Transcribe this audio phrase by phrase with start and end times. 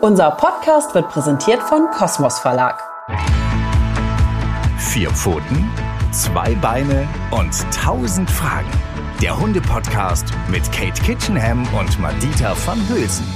[0.00, 2.82] Unser Podcast wird präsentiert von Kosmos Verlag.
[4.78, 5.70] Vier Pfoten,
[6.12, 8.70] zwei Beine und tausend Fragen.
[9.22, 13.26] Der Hunde-Podcast mit Kate Kitchenham und Madita van Hülsen.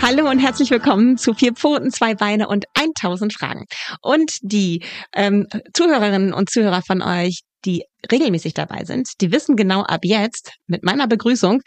[0.00, 3.66] Hallo und herzlich willkommen zu Vier Pfoten, zwei Beine und 1000 Fragen.
[4.00, 4.84] Und die
[5.14, 10.52] ähm, Zuhörerinnen und Zuhörer von euch, die regelmäßig dabei sind, die wissen genau ab jetzt
[10.66, 11.60] mit meiner Begrüßung,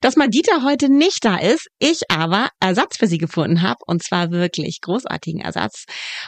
[0.00, 4.30] dass Madita heute nicht da ist, ich aber Ersatz für sie gefunden habe und zwar
[4.30, 5.84] wirklich großartigen Ersatz.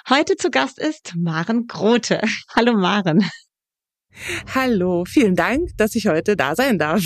[0.08, 2.20] Heute zu Gast ist Maren Grote.
[2.54, 3.28] Hallo Maren.
[4.54, 7.04] Hallo, vielen Dank, dass ich heute da sein darf.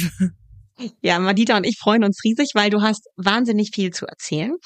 [1.01, 4.57] Ja, Madita und ich freuen uns riesig, weil du hast wahnsinnig viel zu erzählen.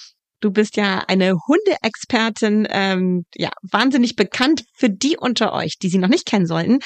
[0.40, 5.98] Du bist ja eine Hundeexpertin, ähm, ja, wahnsinnig bekannt für die unter euch, die sie
[5.98, 6.78] noch nicht kennen sollten.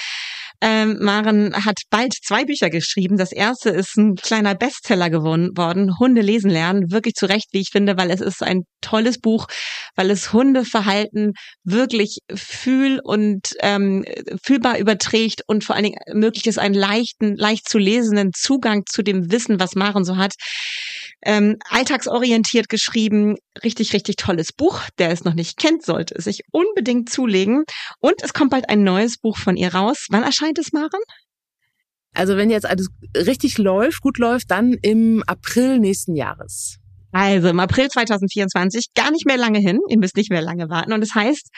[0.64, 3.16] Ähm, Maren hat bald zwei Bücher geschrieben.
[3.16, 6.92] Das erste ist ein kleiner Bestseller geworden, Hunde lesen lernen.
[6.92, 9.48] Wirklich zu Recht, wie ich finde, weil es ist ein tolles Buch,
[9.96, 11.32] weil es Hundeverhalten
[11.64, 14.04] wirklich fühl- und ähm,
[14.40, 19.02] fühlbar überträgt und vor allen Dingen ermöglicht es einen leichten, leicht zu lesenden Zugang zu
[19.02, 20.34] dem Wissen, was Maren so hat.
[21.24, 24.80] Ähm, alltagsorientiert geschrieben, richtig, richtig tolles Buch.
[24.98, 27.64] Der es noch nicht kennt, sollte es sich unbedingt zulegen.
[28.00, 30.06] Und es kommt bald ein neues Buch von ihr raus.
[30.10, 31.00] Wann erscheint es, Maren?
[32.14, 36.78] Also wenn jetzt alles richtig läuft, gut läuft, dann im April nächsten Jahres.
[37.12, 39.78] Also im April 2024, gar nicht mehr lange hin.
[39.88, 40.92] Ihr müsst nicht mehr lange warten.
[40.92, 41.48] Und es das heißt,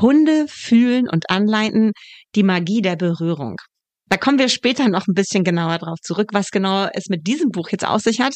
[0.00, 1.92] Hunde fühlen und anleiten
[2.34, 3.56] die Magie der Berührung.
[4.12, 7.48] Da kommen wir später noch ein bisschen genauer drauf zurück, was genau es mit diesem
[7.48, 8.34] Buch jetzt aus sich hat.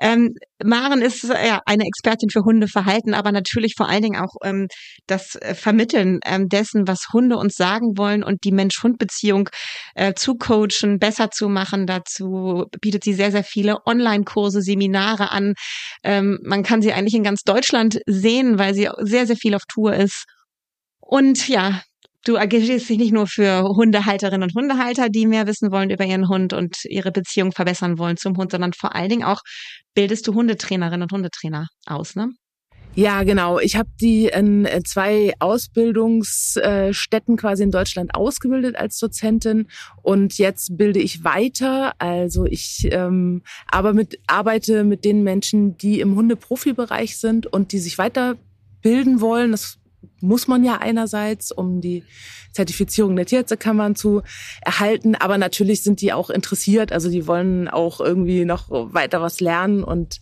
[0.00, 0.30] Ähm,
[0.64, 4.66] Maren ist ja eine Expertin für Hundeverhalten, aber natürlich vor allen Dingen auch ähm,
[5.06, 9.50] das äh, Vermitteln ähm, dessen, was Hunde uns sagen wollen und die Mensch-Hund-Beziehung
[9.94, 11.86] äh, zu coachen, besser zu machen.
[11.86, 15.52] Dazu bietet sie sehr, sehr viele Online-Kurse, Seminare an.
[16.02, 19.64] Ähm, man kann sie eigentlich in ganz Deutschland sehen, weil sie sehr, sehr viel auf
[19.68, 20.24] Tour ist.
[20.98, 21.82] Und ja,
[22.24, 26.28] Du engagierst dich nicht nur für Hundehalterinnen und Hundehalter, die mehr wissen wollen über ihren
[26.28, 29.40] Hund und ihre Beziehung verbessern wollen zum Hund, sondern vor allen Dingen auch
[29.94, 32.30] bildest du Hundetrainerinnen und Hundetrainer aus, ne?
[32.96, 33.60] Ja, genau.
[33.60, 39.68] Ich habe die in zwei Ausbildungsstätten quasi in Deutschland ausgebildet als Dozentin
[40.02, 41.92] und jetzt bilde ich weiter.
[41.98, 47.78] Also ich ähm, aber mit, arbeite mit den Menschen, die im Hundeprofibereich sind und die
[47.78, 49.52] sich weiterbilden wollen.
[49.52, 49.79] Das
[50.20, 52.04] muss man ja einerseits, um die
[52.52, 54.22] Zertifizierung der Tierärztekammern zu
[54.62, 59.40] erhalten, aber natürlich sind die auch interessiert, also die wollen auch irgendwie noch weiter was
[59.40, 59.84] lernen.
[59.84, 60.20] Und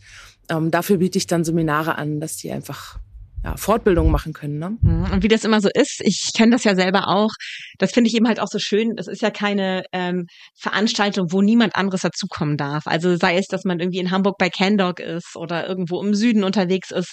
[0.50, 2.98] ähm, dafür biete ich dann Seminare an, dass die einfach
[3.44, 4.58] ja, Fortbildungen machen können.
[4.58, 4.76] Ne?
[4.80, 5.12] Mhm.
[5.12, 7.30] Und wie das immer so ist, ich kenne das ja selber auch,
[7.78, 10.26] das finde ich eben halt auch so schön, das ist ja keine ähm,
[10.58, 12.86] Veranstaltung, wo niemand anderes dazukommen darf.
[12.86, 16.42] Also sei es, dass man irgendwie in Hamburg bei CanDog ist oder irgendwo im Süden
[16.42, 17.12] unterwegs ist,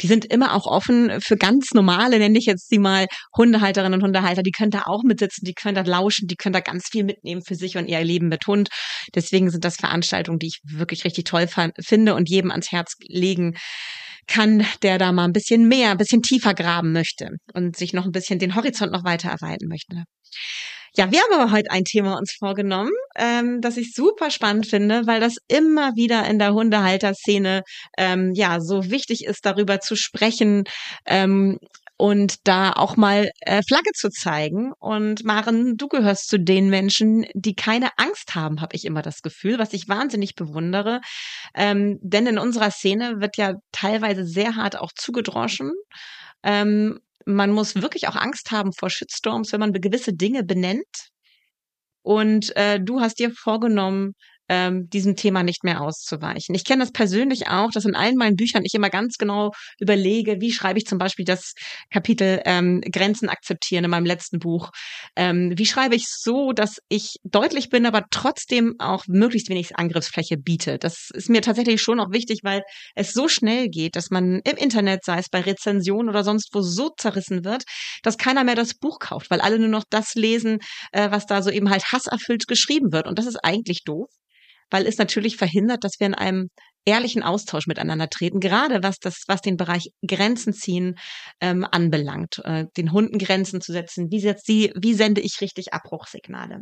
[0.00, 3.06] die sind immer auch offen für ganz normale, nenne ich jetzt die mal,
[3.36, 6.60] Hundehalterinnen und Hundehalter, die können da auch mitsitzen, die können da lauschen, die können da
[6.60, 8.68] ganz viel mitnehmen für sich und ihr Leben mit Hund.
[9.14, 11.46] Deswegen sind das Veranstaltungen, die ich wirklich richtig toll
[11.80, 13.54] finde und jedem ans Herz legen
[14.26, 18.04] kann, der da mal ein bisschen mehr, ein bisschen tiefer graben möchte und sich noch
[18.04, 20.04] ein bisschen den Horizont noch weiter erweitern möchte.
[20.96, 25.08] Ja, wir haben aber heute ein Thema uns vorgenommen, ähm, das ich super spannend finde,
[25.08, 27.62] weil das immer wieder in der Hundehalterszene
[27.98, 30.62] ähm, ja so wichtig ist, darüber zu sprechen,
[31.06, 31.58] ähm,
[31.96, 34.72] und da auch mal äh, Flagge zu zeigen.
[34.78, 39.22] Und Maren, du gehörst zu den Menschen, die keine Angst haben, habe ich immer das
[39.22, 41.00] Gefühl, was ich wahnsinnig bewundere.
[41.54, 45.72] Ähm, denn in unserer Szene wird ja teilweise sehr hart auch zugedroschen.
[46.42, 51.10] Ähm, man muss wirklich auch Angst haben vor Shitstorms, wenn man gewisse Dinge benennt.
[52.02, 54.12] Und äh, du hast dir vorgenommen,
[54.48, 56.54] ähm, diesem Thema nicht mehr auszuweichen.
[56.54, 60.40] Ich kenne das persönlich auch, dass in allen meinen Büchern ich immer ganz genau überlege,
[60.40, 61.54] wie schreibe ich zum Beispiel das
[61.90, 64.70] Kapitel ähm, Grenzen akzeptieren in meinem letzten Buch.
[65.16, 70.36] Ähm, wie schreibe ich so, dass ich deutlich bin, aber trotzdem auch möglichst wenig Angriffsfläche
[70.36, 70.78] biete.
[70.78, 72.62] Das ist mir tatsächlich schon auch wichtig, weil
[72.94, 76.60] es so schnell geht, dass man im Internet, sei es bei Rezensionen oder sonst wo,
[76.60, 77.64] so zerrissen wird,
[78.02, 80.58] dass keiner mehr das Buch kauft, weil alle nur noch das lesen,
[80.92, 83.06] äh, was da so eben halt hasserfüllt geschrieben wird.
[83.06, 84.08] Und das ist eigentlich doof
[84.70, 86.48] weil es natürlich verhindert, dass wir in einem
[86.84, 90.96] ehrlichen Austausch miteinander treten, gerade was das, was den Bereich Grenzen ziehen
[91.40, 94.10] ähm, anbelangt, äh, den Hunden Grenzen zu setzen.
[94.10, 96.60] Wie setzt sie, wie sende ich richtig Abbruchsignale?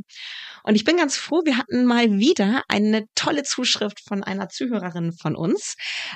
[0.63, 5.13] Und ich bin ganz froh, wir hatten mal wieder eine tolle Zuschrift von einer Zuhörerin
[5.13, 5.75] von uns,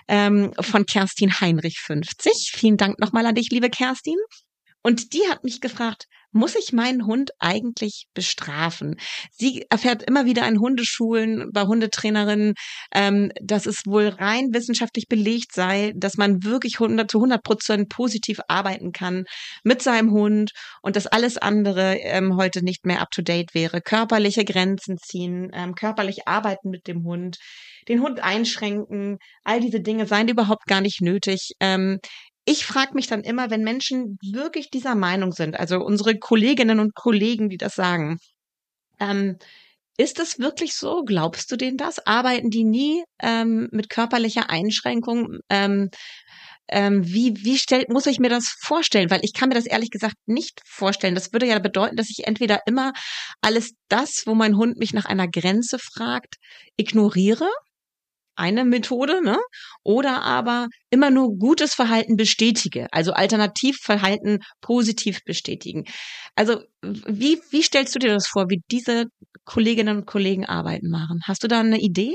[0.09, 2.53] ähm, von Kerstin Heinrich 50.
[2.55, 4.19] Vielen Dank nochmal an dich, liebe Kerstin.
[4.83, 6.07] Und die hat mich gefragt,
[6.37, 8.97] muss ich meinen Hund eigentlich bestrafen?
[9.33, 12.55] Sie erfährt immer wieder in Hundeschulen, bei Hundetrainerinnen,
[12.95, 17.89] ähm, dass es wohl rein wissenschaftlich belegt sei, dass man wirklich 100 zu 100 Prozent
[17.89, 19.25] positiv arbeiten kann
[19.65, 20.53] mit seinem Hund
[20.83, 23.81] und dass alles andere ähm, heute nicht mehr up to date wäre.
[23.81, 27.39] Körperliche Grenzen ziehen, ähm, körperlich arbeiten mit dem Hund,
[27.89, 31.53] den Hund einschränken, all diese Dinge seien überhaupt gar nicht nötig.
[31.61, 31.99] Ähm,
[32.47, 36.95] ich frage mich dann immer, wenn Menschen wirklich dieser Meinung sind, also unsere Kolleginnen und
[36.95, 38.19] Kollegen, die das sagen,
[39.01, 39.37] ähm,
[39.99, 41.03] ist das wirklich so?
[41.05, 42.07] Glaubst du denen das?
[42.07, 45.39] Arbeiten die nie ähm, mit körperlicher Einschränkung?
[45.51, 45.91] Ähm,
[46.69, 49.11] ähm, wie wie stellt, muss ich mir das vorstellen?
[49.11, 51.15] Weil ich kann mir das ehrlich gesagt nicht vorstellen.
[51.15, 52.93] Das würde ja bedeuten, dass ich entweder immer
[53.41, 56.37] alles das, wo mein Hund mich nach einer Grenze fragt,
[56.77, 57.49] ignoriere
[58.37, 59.39] eine Methode, ne?
[59.83, 65.85] Oder aber immer nur gutes Verhalten bestätige, also Alternativverhalten positiv bestätigen.
[66.35, 69.07] Also wie, wie stellst du dir das vor, wie diese
[69.45, 71.21] Kolleginnen und Kollegen arbeiten machen?
[71.27, 72.15] Hast du da eine Idee?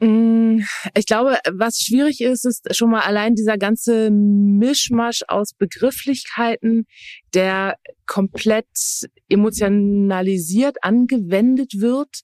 [0.00, 0.60] Mm,
[0.96, 6.84] ich glaube, was schwierig ist, ist schon mal allein dieser ganze Mischmasch aus Begrifflichkeiten,
[7.32, 7.76] der
[8.06, 8.66] komplett
[9.28, 12.22] emotionalisiert angewendet wird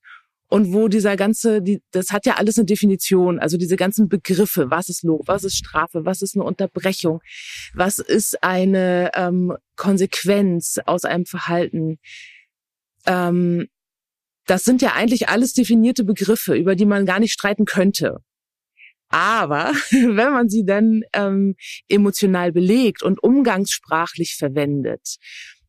[0.50, 4.69] und wo dieser ganze, die, das hat ja alles eine Definition, also diese ganzen Begriffe,
[4.69, 7.20] was ist Lob, was ist Strafe, was ist eine Unterbrechung,
[7.73, 12.00] was ist eine ähm, Konsequenz aus einem Verhalten.
[13.06, 13.69] Ähm,
[14.47, 18.19] das sind ja eigentlich alles definierte Begriffe, über die man gar nicht streiten könnte.
[19.08, 21.55] Aber wenn man sie dann ähm,
[21.87, 25.19] emotional belegt und umgangssprachlich verwendet,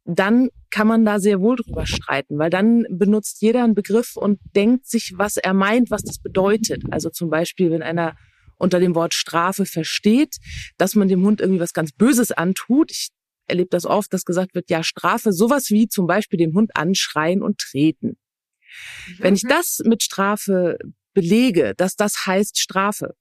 [0.06, 4.40] dann kann man da sehr wohl drüber streiten, weil dann benutzt jeder einen Begriff und
[4.56, 6.84] denkt sich, was er meint, was das bedeutet.
[6.92, 8.16] Also zum Beispiel, wenn einer
[8.58, 10.38] unter dem Wort Strafe versteht,
[10.78, 12.92] dass man dem Hund irgendwie was ganz Böses antut.
[12.92, 13.10] Ich
[13.48, 17.42] erlebe das oft, dass gesagt wird, ja, Strafe, sowas wie zum Beispiel den Hund anschreien
[17.42, 18.08] und treten.
[18.08, 19.16] Mhm.
[19.18, 19.50] Wenn ich mhm.
[19.50, 20.78] das mit Strafe
[21.14, 23.16] belege, dass das heißt Strafe,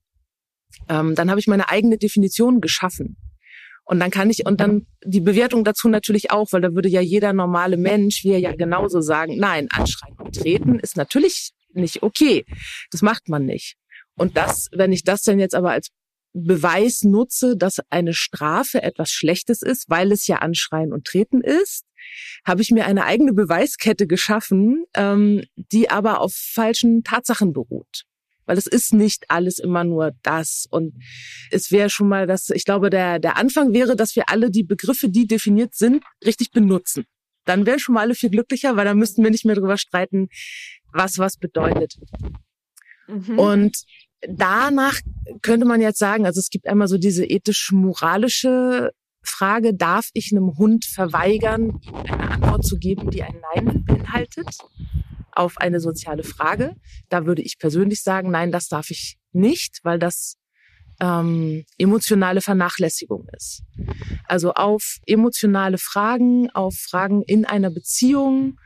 [0.89, 3.17] ähm, dann habe ich meine eigene Definition geschaffen.
[3.91, 7.01] Und dann kann ich, und dann die Bewertung dazu natürlich auch, weil da würde ja
[7.01, 12.05] jeder normale Mensch, wie er ja genauso sagen, nein, anschreien und treten ist natürlich nicht
[12.05, 12.45] okay.
[12.93, 13.75] Das macht man nicht.
[14.17, 15.89] Und das, wenn ich das denn jetzt aber als
[16.33, 21.85] Beweis nutze, dass eine Strafe etwas Schlechtes ist, weil es ja Anschreien und Treten ist,
[22.47, 28.05] habe ich mir eine eigene Beweiskette geschaffen, ähm, die aber auf falschen Tatsachen beruht
[28.51, 30.67] weil es ist nicht alles immer nur das.
[30.69, 30.95] Und
[31.53, 34.65] es wäre schon mal das, ich glaube, der, der Anfang wäre, dass wir alle die
[34.65, 37.05] Begriffe, die definiert sind, richtig benutzen.
[37.45, 40.31] Dann wären schon mal alle viel glücklicher, weil dann müssten wir nicht mehr darüber streiten,
[40.93, 41.95] was was bedeutet.
[43.07, 43.39] Mhm.
[43.39, 43.85] Und
[44.27, 44.99] danach
[45.43, 48.91] könnte man jetzt sagen, also es gibt einmal so diese ethisch-moralische
[49.23, 54.59] Frage, darf ich einem Hund verweigern, ihm eine Antwort zu geben, die ein Nein beinhaltet?
[55.41, 56.77] Auf eine soziale Frage.
[57.09, 60.37] Da würde ich persönlich sagen, nein, das darf ich nicht, weil das
[61.01, 63.63] ähm, emotionale Vernachlässigung ist.
[64.27, 68.59] Also auf emotionale Fragen, auf Fragen in einer Beziehung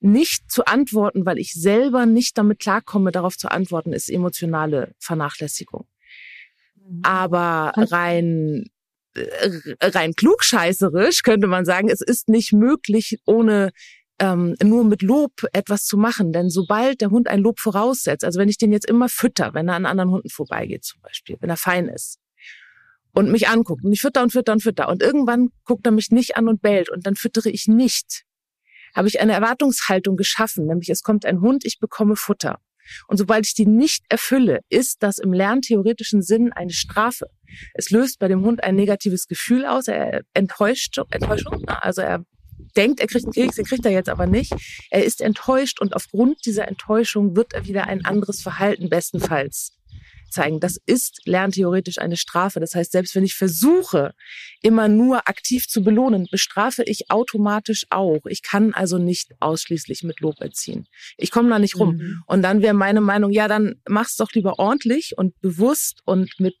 [0.00, 5.86] nicht zu antworten, weil ich selber nicht damit klarkomme, darauf zu antworten, ist emotionale Vernachlässigung.
[6.74, 7.00] Mhm.
[7.04, 8.70] Aber rein
[9.14, 9.50] äh,
[9.82, 13.70] rein klugscheißerisch könnte man sagen, es ist nicht möglich, ohne
[14.22, 16.32] ähm, nur mit Lob etwas zu machen.
[16.32, 19.68] Denn sobald der Hund ein Lob voraussetzt, also wenn ich den jetzt immer fütter, wenn
[19.68, 22.20] er an anderen Hunden vorbeigeht zum Beispiel, wenn er fein ist
[23.12, 26.10] und mich anguckt und ich fütter und fütter und fütter und irgendwann guckt er mich
[26.10, 28.22] nicht an und bellt und dann füttere ich nicht,
[28.94, 32.58] habe ich eine Erwartungshaltung geschaffen, nämlich es kommt ein Hund, ich bekomme Futter.
[33.08, 37.26] Und sobald ich die nicht erfülle, ist das im lerntheoretischen Sinn eine Strafe.
[37.74, 42.24] Es löst bei dem Hund ein negatives Gefühl aus, er enttäuscht, Enttäuschung, also er
[42.76, 44.52] denkt, er kriegt einen Keks, den kriegt er jetzt aber nicht.
[44.90, 49.72] Er ist enttäuscht und aufgrund dieser Enttäuschung wird er wieder ein anderes Verhalten bestenfalls
[50.32, 50.60] zeigen.
[50.60, 52.60] Das ist lerntheoretisch eine Strafe.
[52.60, 54.14] Das heißt, selbst wenn ich versuche,
[54.62, 58.20] immer nur aktiv zu belohnen, bestrafe ich automatisch auch.
[58.26, 60.86] Ich kann also nicht ausschließlich mit Lob erziehen.
[61.16, 61.96] Ich komme da nicht rum.
[61.96, 62.22] Mhm.
[62.26, 66.56] Und dann wäre meine Meinung, ja, dann mach's doch lieber ordentlich und bewusst und mit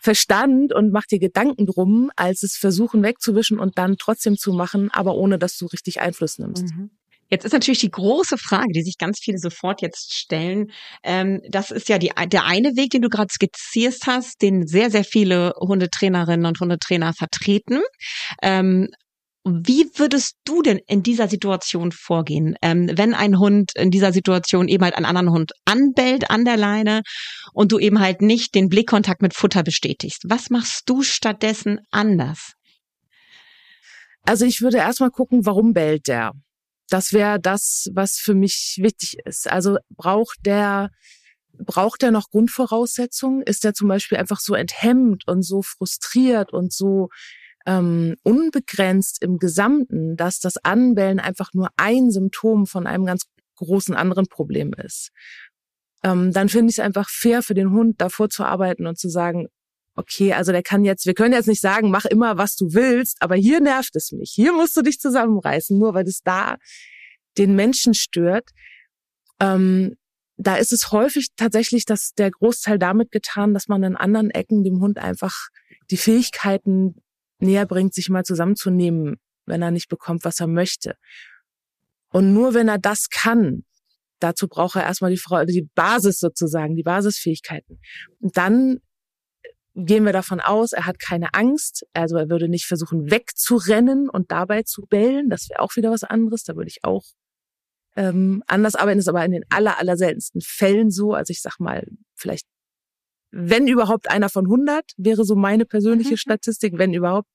[0.00, 4.90] Verstand und mach dir Gedanken drum, als es versuchen wegzuwischen und dann trotzdem zu machen,
[4.90, 6.64] aber ohne dass du richtig Einfluss nimmst.
[6.74, 6.90] Mhm.
[7.30, 10.72] Jetzt ist natürlich die große Frage, die sich ganz viele sofort jetzt stellen.
[11.04, 14.90] Ähm, das ist ja die, der eine Weg, den du gerade skizziert hast, den sehr,
[14.90, 17.80] sehr viele Hundetrainerinnen und Hundetrainer vertreten.
[18.42, 18.88] Ähm,
[19.44, 24.68] wie würdest du denn in dieser Situation vorgehen, ähm, wenn ein Hund in dieser Situation
[24.68, 27.00] eben halt einen anderen Hund anbellt an der Leine
[27.54, 30.24] und du eben halt nicht den Blickkontakt mit Futter bestätigst?
[30.28, 32.52] Was machst du stattdessen anders?
[34.24, 36.32] Also ich würde erstmal gucken, warum bellt der?
[36.90, 39.50] Das wäre das, was für mich wichtig ist.
[39.50, 40.90] Also braucht der
[41.64, 43.42] braucht er noch Grundvoraussetzungen?
[43.42, 47.08] Ist er zum Beispiel einfach so enthemmt und so frustriert und so
[47.66, 53.24] ähm, unbegrenzt im Gesamten, dass das Anbellen einfach nur ein Symptom von einem ganz
[53.56, 55.10] großen anderen Problem ist?
[56.02, 59.10] Ähm, dann finde ich es einfach fair für den Hund, davor zu arbeiten und zu
[59.10, 59.48] sagen,
[60.00, 63.18] okay, also der kann jetzt, wir können jetzt nicht sagen, mach immer, was du willst,
[63.20, 64.32] aber hier nervt es mich.
[64.34, 66.56] Hier musst du dich zusammenreißen, nur weil es da
[67.38, 68.50] den Menschen stört.
[69.40, 69.96] Ähm,
[70.36, 74.64] da ist es häufig tatsächlich, dass der Großteil damit getan, dass man in anderen Ecken
[74.64, 75.48] dem Hund einfach
[75.90, 76.94] die Fähigkeiten
[77.38, 80.94] näher bringt, sich mal zusammenzunehmen, wenn er nicht bekommt, was er möchte.
[82.08, 83.64] Und nur wenn er das kann,
[84.18, 87.80] dazu braucht er erstmal die, Frau, die Basis sozusagen, die Basisfähigkeiten.
[88.18, 88.78] Und dann
[89.74, 94.30] gehen wir davon aus, er hat keine Angst, also er würde nicht versuchen wegzurennen und
[94.30, 95.30] dabei zu bellen.
[95.30, 96.44] Das wäre auch wieder was anderes.
[96.44, 97.04] Da würde ich auch
[97.96, 98.98] ähm, anders arbeiten.
[98.98, 101.14] Das ist aber in den aller, aller seltensten Fällen so.
[101.14, 102.46] Also ich sag mal, vielleicht,
[103.30, 106.18] wenn überhaupt einer von 100, wäre so meine persönliche mhm.
[106.18, 107.28] Statistik, wenn überhaupt.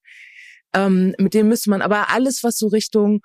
[0.74, 3.22] Ähm, mit dem müsste man aber alles, was so Richtung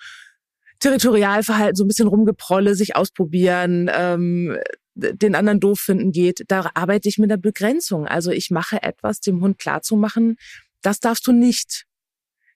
[0.79, 4.57] Territorialverhalten, so ein bisschen rumgeprolle, sich ausprobieren, ähm,
[4.94, 8.06] den anderen doof finden geht, da arbeite ich mit der Begrenzung.
[8.06, 10.37] Also ich mache etwas, dem Hund klarzumachen,
[10.82, 11.85] das darfst du nicht.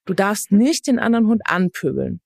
[0.05, 2.21] Du darfst nicht den anderen Hund anpöbeln.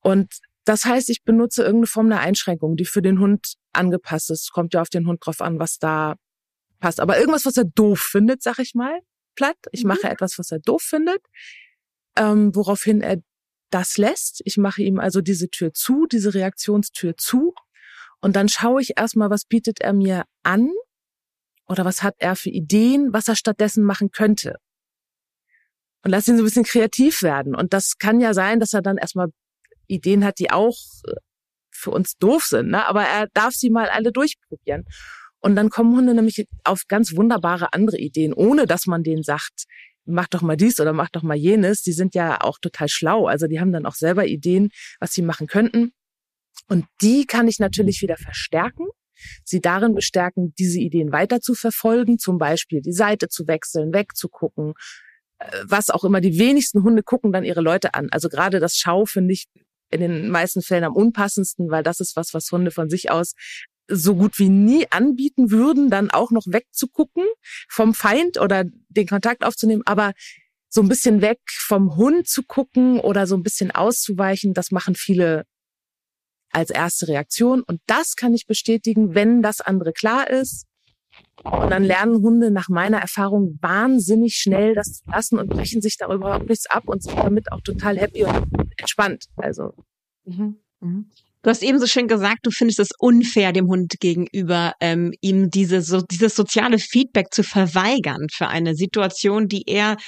[0.00, 4.52] Und das heißt, ich benutze irgendeine Form der Einschränkung, die für den Hund angepasst ist.
[4.52, 6.16] Kommt ja auf den Hund drauf an, was da
[6.80, 7.00] passt.
[7.00, 9.00] Aber irgendwas, was er doof findet, sag ich mal,
[9.34, 9.56] platt.
[9.72, 9.88] Ich mhm.
[9.88, 11.20] mache etwas, was er doof findet,
[12.16, 13.18] ähm, woraufhin er
[13.70, 14.40] das lässt.
[14.44, 17.54] Ich mache ihm also diese Tür zu, diese Reaktionstür zu
[18.24, 20.70] und dann schaue ich erstmal, was bietet er mir an
[21.68, 24.56] oder was hat er für Ideen, was er stattdessen machen könnte.
[26.02, 27.54] Und lass ihn so ein bisschen kreativ werden.
[27.54, 29.28] Und das kann ja sein, dass er dann erstmal
[29.88, 31.16] Ideen hat, die auch äh,
[31.70, 32.86] für uns doof sind, ne?
[32.86, 34.84] aber er darf sie mal alle durchprobieren.
[35.40, 39.64] Und dann kommen Hunde nämlich auf ganz wunderbare andere Ideen, ohne dass man denen sagt,
[40.06, 41.82] mach doch mal dies oder mach doch mal jenes.
[41.82, 43.26] Die sind ja auch total schlau.
[43.26, 45.92] Also die haben dann auch selber Ideen, was sie machen könnten.
[46.68, 48.86] Und die kann ich natürlich wieder verstärken,
[49.44, 54.74] sie darin bestärken, diese Ideen weiter zu verfolgen, zum Beispiel die Seite zu wechseln, wegzugucken,
[55.38, 56.20] äh, was auch immer.
[56.20, 58.08] Die wenigsten Hunde gucken dann ihre Leute an.
[58.10, 59.46] Also gerade das Schau finde ich
[59.90, 63.34] in den meisten Fällen am unpassendsten, weil das ist was, was Hunde von sich aus
[63.86, 67.24] so gut wie nie anbieten würden, dann auch noch wegzugucken
[67.68, 69.82] vom Feind oder den Kontakt aufzunehmen.
[69.84, 70.12] Aber
[70.68, 74.94] so ein bisschen weg vom Hund zu gucken oder so ein bisschen auszuweichen, das machen
[74.94, 75.44] viele
[76.54, 77.62] als erste Reaktion.
[77.62, 80.66] Und das kann ich bestätigen, wenn das andere klar ist.
[81.42, 85.96] Und dann lernen Hunde nach meiner Erfahrung wahnsinnig schnell das zu lassen und brechen sich
[85.96, 88.46] darüber überhaupt nichts ab und sind damit auch total happy und
[88.76, 89.26] entspannt.
[89.36, 89.74] Also.
[90.24, 91.10] Mhm.
[91.44, 95.50] Du hast eben so schön gesagt, du findest es unfair dem Hund gegenüber, ähm, ihm
[95.50, 99.98] diese, so, dieses soziale Feedback zu verweigern für eine Situation, die er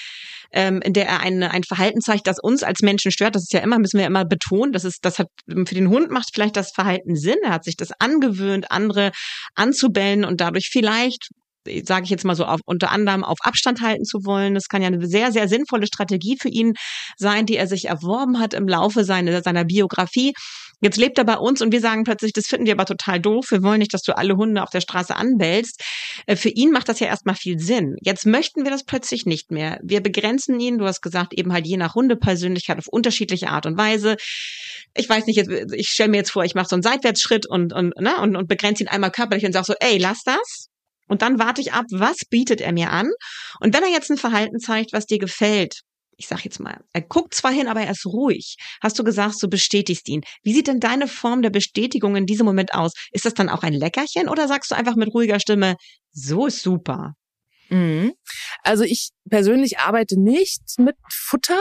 [0.53, 3.35] ähm, in der er eine, ein Verhalten zeigt, das uns als Menschen stört.
[3.35, 6.11] Das ist ja immer, müssen wir immer betonen, das ist, das hat für den Hund
[6.11, 7.37] macht vielleicht das Verhalten Sinn.
[7.45, 9.11] Er hat sich das angewöhnt, andere
[9.55, 11.29] anzubellen und dadurch vielleicht
[11.85, 14.55] sage ich jetzt mal so, auf, unter anderem auf Abstand halten zu wollen.
[14.55, 16.75] Das kann ja eine sehr, sehr sinnvolle Strategie für ihn
[17.17, 20.33] sein, die er sich erworben hat im Laufe seiner, seiner Biografie.
[20.83, 23.51] Jetzt lebt er bei uns und wir sagen plötzlich, das finden wir aber total doof.
[23.51, 25.83] Wir wollen nicht, dass du alle Hunde auf der Straße anbellst.
[26.27, 27.97] Äh, für ihn macht das ja erstmal viel Sinn.
[28.03, 29.79] Jetzt möchten wir das plötzlich nicht mehr.
[29.83, 33.79] Wir begrenzen ihn, du hast gesagt, eben halt je nach Hundepersönlichkeit auf unterschiedliche Art und
[33.79, 34.17] Weise.
[34.95, 37.95] Ich weiß nicht, ich stelle mir jetzt vor, ich mache so einen Seitwärtsschritt und, und,
[37.99, 40.69] ne, und, und begrenze ihn einmal körperlich und sage so, ey, lass das.
[41.09, 43.09] Und dann warte ich ab, was bietet er mir an?
[43.61, 45.81] Und wenn er jetzt ein Verhalten zeigt, was dir gefällt,
[46.17, 48.57] ich sag jetzt mal, er guckt zwar hin, aber er ist ruhig.
[48.81, 50.23] Hast du gesagt, du bestätigst ihn.
[50.43, 52.93] Wie sieht denn deine Form der Bestätigung in diesem Moment aus?
[53.13, 55.77] Ist das dann auch ein Leckerchen oder sagst du einfach mit ruhiger Stimme,
[56.13, 57.15] so ist super?
[57.69, 58.15] Mhm.
[58.63, 61.61] Also ich persönlich arbeite nicht mit Futter.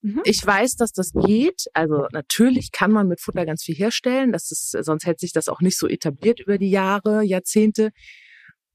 [0.00, 0.22] Mhm.
[0.24, 1.66] Ich weiß, dass das geht.
[1.74, 4.32] Also natürlich kann man mit Futter ganz viel herstellen.
[4.32, 7.90] Das ist, sonst hätte sich das auch nicht so etabliert über die Jahre, Jahrzehnte.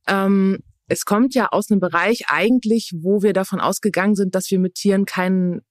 [0.07, 4.59] Ähm, es kommt ja aus einem Bereich eigentlich, wo wir davon ausgegangen sind, dass wir
[4.59, 5.61] mit Tieren keinen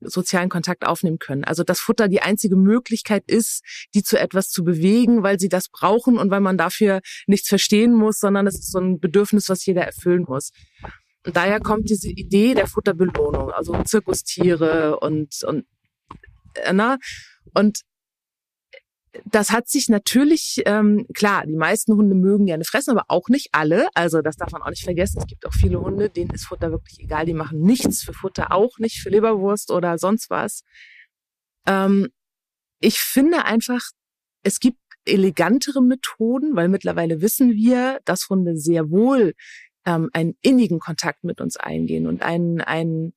[0.00, 1.44] sozialen Kontakt aufnehmen können.
[1.44, 3.62] Also dass Futter die einzige Möglichkeit ist,
[3.94, 7.94] die zu etwas zu bewegen, weil sie das brauchen und weil man dafür nichts verstehen
[7.94, 10.50] muss, sondern es ist so ein Bedürfnis, was jeder erfüllen muss.
[11.26, 15.66] Und daher kommt diese Idee der Futterbelohnung, also Zirkustiere und und
[16.54, 16.96] äh, na
[17.54, 17.80] und
[19.24, 23.48] das hat sich natürlich, ähm, klar, die meisten Hunde mögen gerne fressen, aber auch nicht
[23.52, 23.88] alle.
[23.94, 25.18] Also das darf man auch nicht vergessen.
[25.18, 27.26] Es gibt auch viele Hunde, denen ist Futter wirklich egal.
[27.26, 30.62] Die machen nichts für Futter, auch nicht für Leberwurst oder sonst was.
[31.66, 32.08] Ähm,
[32.80, 33.82] ich finde einfach,
[34.44, 39.34] es gibt elegantere Methoden, weil mittlerweile wissen wir, dass Hunde sehr wohl
[39.86, 43.14] ähm, einen innigen Kontakt mit uns eingehen und einen, einen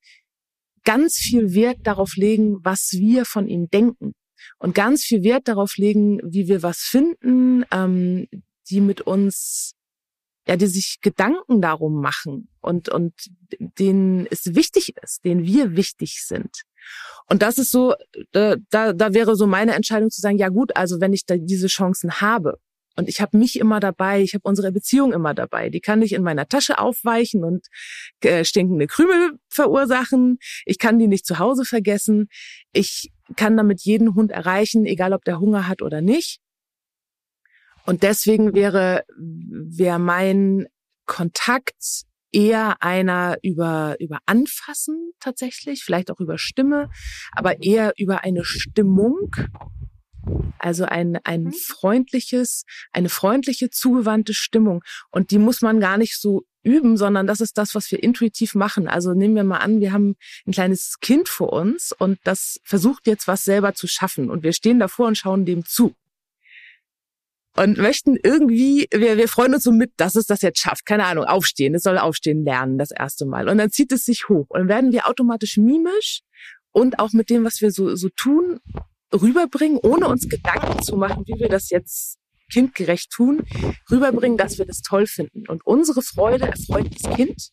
[0.83, 4.13] ganz viel Wert darauf legen, was wir von ihnen denken
[4.59, 8.27] und ganz viel Wert darauf legen, wie wir was finden, ähm,
[8.69, 9.75] die mit uns,
[10.47, 13.13] ja, die sich Gedanken darum machen und, und
[13.59, 16.63] denen es wichtig ist, denen wir wichtig sind.
[17.29, 17.95] Und das ist so,
[18.31, 21.67] da, da, wäre so meine Entscheidung zu sagen, ja gut, also wenn ich da diese
[21.67, 22.59] Chancen habe
[22.95, 26.13] und ich habe mich immer dabei, ich habe unsere Beziehung immer dabei, die kann ich
[26.13, 27.67] in meiner Tasche aufweichen und
[28.21, 32.27] äh, stinkende Krümel verursachen, ich kann die nicht zu Hause vergessen,
[32.73, 36.39] ich kann damit jeden Hund erreichen, egal ob der Hunger hat oder nicht.
[37.85, 40.67] Und deswegen wäre, wäre mein
[41.05, 46.89] Kontakt eher einer über, über Anfassen tatsächlich, vielleicht auch über Stimme,
[47.31, 49.35] aber eher über eine Stimmung.
[50.57, 51.53] Also ein, ein mhm.
[51.53, 52.63] freundliches,
[52.93, 54.81] eine freundliche, zugewandte Stimmung.
[55.11, 58.55] Und die muss man gar nicht so üben, sondern das ist das, was wir intuitiv
[58.55, 58.87] machen.
[58.87, 60.15] Also nehmen wir mal an, wir haben
[60.47, 64.53] ein kleines Kind vor uns und das versucht jetzt was selber zu schaffen und wir
[64.53, 65.93] stehen davor und schauen dem zu
[67.55, 70.85] und möchten irgendwie, wir, wir freuen uns so mit, dass es das jetzt schafft.
[70.85, 71.75] Keine Ahnung, aufstehen.
[71.75, 73.47] Es soll aufstehen lernen das erste Mal.
[73.47, 74.47] Und dann zieht es sich hoch.
[74.49, 76.21] Und werden wir automatisch mimisch
[76.71, 78.59] und auch mit dem, was wir so, so tun,
[79.13, 82.17] rüberbringen, ohne uns Gedanken zu machen, wie wir das jetzt
[82.53, 83.43] kindgerecht tun,
[83.89, 85.47] rüberbringen, dass wir das toll finden.
[85.47, 87.49] Und unsere Freude erfreut das Kind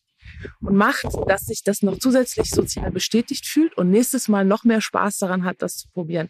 [0.61, 4.81] und macht, dass sich das noch zusätzlich sozial bestätigt fühlt und nächstes Mal noch mehr
[4.81, 6.29] Spaß daran hat, das zu probieren.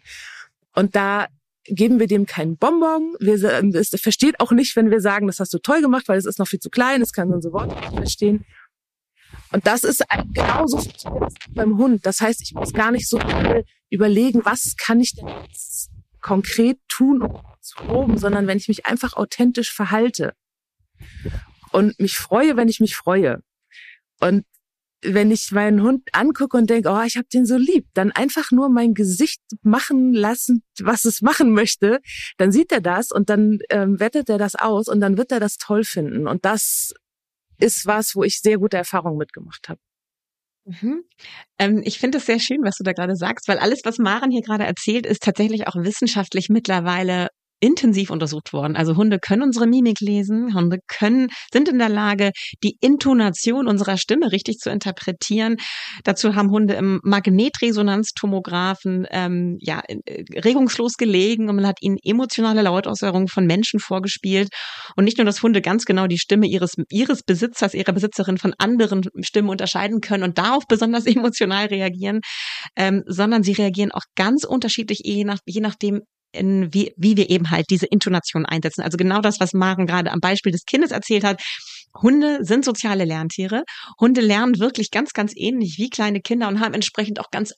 [0.74, 1.28] Und da
[1.64, 3.14] geben wir dem keinen Bonbon.
[3.20, 3.34] Wir,
[3.74, 6.38] es versteht auch nicht, wenn wir sagen, das hast du toll gemacht, weil es ist
[6.38, 8.44] noch viel zu klein, es kann unsere Worte nicht verstehen.
[9.52, 10.02] Und das ist
[10.32, 10.82] genauso
[11.50, 12.04] beim Hund.
[12.06, 13.20] Das heißt, ich muss gar nicht so
[13.90, 17.76] überlegen, was kann ich denn jetzt konkret tun, um zu
[18.16, 20.34] sondern wenn ich mich einfach authentisch verhalte
[21.72, 23.42] und mich freue, wenn ich mich freue.
[24.20, 24.44] Und
[25.04, 28.52] wenn ich meinen Hund angucke und denke, oh, ich habe den so lieb, dann einfach
[28.52, 32.00] nur mein Gesicht machen lassen, was es machen möchte,
[32.36, 35.40] dann sieht er das und dann ähm, wettet er das aus und dann wird er
[35.40, 36.28] das toll finden.
[36.28, 36.92] Und das
[37.58, 39.80] ist was, wo ich sehr gute Erfahrungen mitgemacht habe.
[40.64, 41.02] Mhm.
[41.58, 44.30] Ähm, ich finde es sehr schön, was du da gerade sagst, weil alles, was Maren
[44.30, 47.28] hier gerade erzählt, ist tatsächlich auch wissenschaftlich mittlerweile
[47.62, 48.76] intensiv untersucht worden.
[48.76, 52.32] Also Hunde können unsere Mimik lesen, Hunde können, sind in der Lage,
[52.64, 55.56] die Intonation unserer Stimme richtig zu interpretieren.
[56.02, 62.62] Dazu haben Hunde im Magnetresonanztomographen ähm, ja, äh, regungslos gelegen und man hat ihnen emotionale
[62.62, 64.48] Lautaussagerungen von Menschen vorgespielt.
[64.96, 68.54] Und nicht nur, dass Hunde ganz genau die Stimme ihres, ihres Besitzers, ihrer Besitzerin von
[68.58, 72.20] anderen Stimmen unterscheiden können und darauf besonders emotional reagieren,
[72.74, 76.00] ähm, sondern sie reagieren auch ganz unterschiedlich, je, nach, je nachdem,
[76.32, 78.82] in, wie, wie wir eben halt diese Intonation einsetzen.
[78.82, 81.42] Also genau das, was Maren gerade am Beispiel des Kindes erzählt hat.
[82.00, 83.64] Hunde sind soziale Lerntiere.
[84.00, 87.52] Hunde lernen wirklich ganz, ganz ähnlich wie kleine Kinder und haben entsprechend auch ganz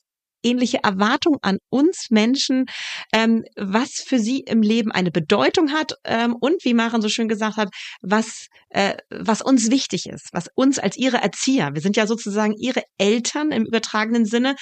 [0.44, 2.66] ähnliche Erwartung an uns Menschen,
[3.12, 7.28] ähm, was für sie im Leben eine Bedeutung hat ähm, und wie Maren so schön
[7.28, 7.68] gesagt hat,
[8.02, 12.54] was, äh, was uns wichtig ist, was uns als ihre Erzieher, wir sind ja sozusagen
[12.57, 14.54] ihre Eltern im übertragenen Sinne,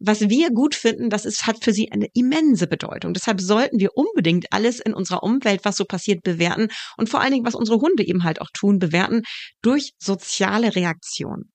[0.00, 3.14] was wir gut finden, das ist, hat für sie eine immense Bedeutung.
[3.14, 7.32] Deshalb sollten wir unbedingt alles in unserer Umwelt, was so passiert, bewerten und vor allen
[7.32, 9.22] Dingen, was unsere Hunde eben halt auch tun, bewerten
[9.62, 11.52] durch soziale Reaktionen.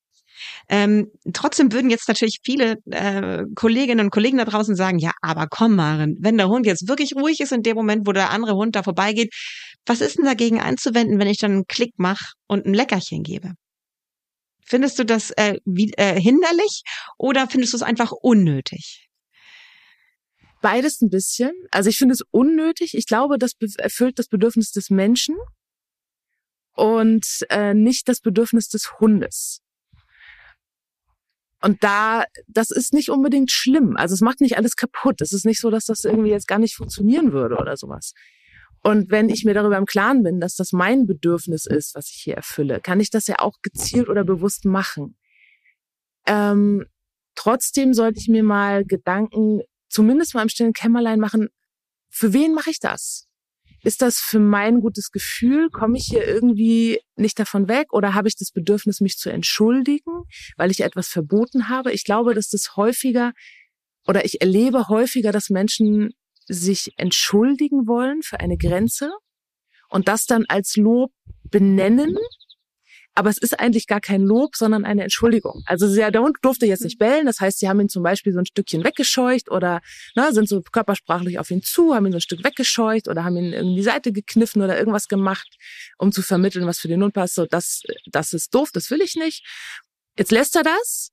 [0.70, 5.48] Ähm, trotzdem würden jetzt natürlich viele äh, Kolleginnen und Kollegen da draußen sagen, ja, aber
[5.48, 8.56] komm, Maren, wenn der Hund jetzt wirklich ruhig ist in dem Moment, wo der andere
[8.56, 9.34] Hund da vorbeigeht,
[9.86, 13.54] was ist denn dagegen einzuwenden, wenn ich dann einen Klick mache und ein Leckerchen gebe?
[14.66, 16.84] Findest du das äh, wie, äh, hinderlich
[17.18, 19.10] oder findest du es einfach unnötig?
[20.62, 21.52] Beides ein bisschen.
[21.72, 22.94] Also ich finde es unnötig.
[22.94, 25.36] Ich glaube, das erfüllt das Bedürfnis des Menschen
[26.76, 29.60] und äh, nicht das Bedürfnis des Hundes.
[31.64, 33.96] Und da, das ist nicht unbedingt schlimm.
[33.96, 35.22] Also es macht nicht alles kaputt.
[35.22, 38.14] Es ist nicht so, dass das irgendwie jetzt gar nicht funktionieren würde oder sowas.
[38.82, 42.22] Und wenn ich mir darüber im Klaren bin, dass das mein Bedürfnis ist, was ich
[42.22, 45.18] hier erfülle, kann ich das ja auch gezielt oder bewusst machen.
[46.28, 46.86] Ähm,
[47.36, 51.48] trotzdem sollte ich mir mal Gedanken, zumindest mal im stillen Kämmerlein machen,
[52.10, 53.30] für wen mache ich das?
[53.84, 55.70] Ist das für mein gutes Gefühl?
[55.70, 60.24] Komme ich hier irgendwie nicht davon weg oder habe ich das Bedürfnis, mich zu entschuldigen,
[60.56, 61.92] weil ich etwas verboten habe?
[61.92, 63.34] Ich glaube, dass das häufiger
[64.08, 66.14] oder ich erlebe häufiger, dass Menschen
[66.48, 69.12] sich entschuldigen wollen für eine Grenze
[69.90, 71.12] und das dann als Lob
[71.44, 72.18] benennen
[73.16, 75.64] aber es ist eigentlich gar kein Lob, sondern eine Entschuldigung.
[75.66, 77.26] Also sie, der Hund durfte jetzt nicht bellen.
[77.26, 79.82] Das heißt, sie haben ihn zum Beispiel so ein Stückchen weggescheucht oder
[80.16, 83.38] na, sind so körpersprachlich auf ihn zu, haben ihn so ein Stück weggescheucht oder haben
[83.38, 85.48] ihn in die Seite gekniffen oder irgendwas gemacht,
[85.98, 87.36] um zu vermitteln, was für den Hund passt.
[87.36, 89.46] So, das, das ist doof, das will ich nicht.
[90.18, 91.10] Jetzt lässt er das,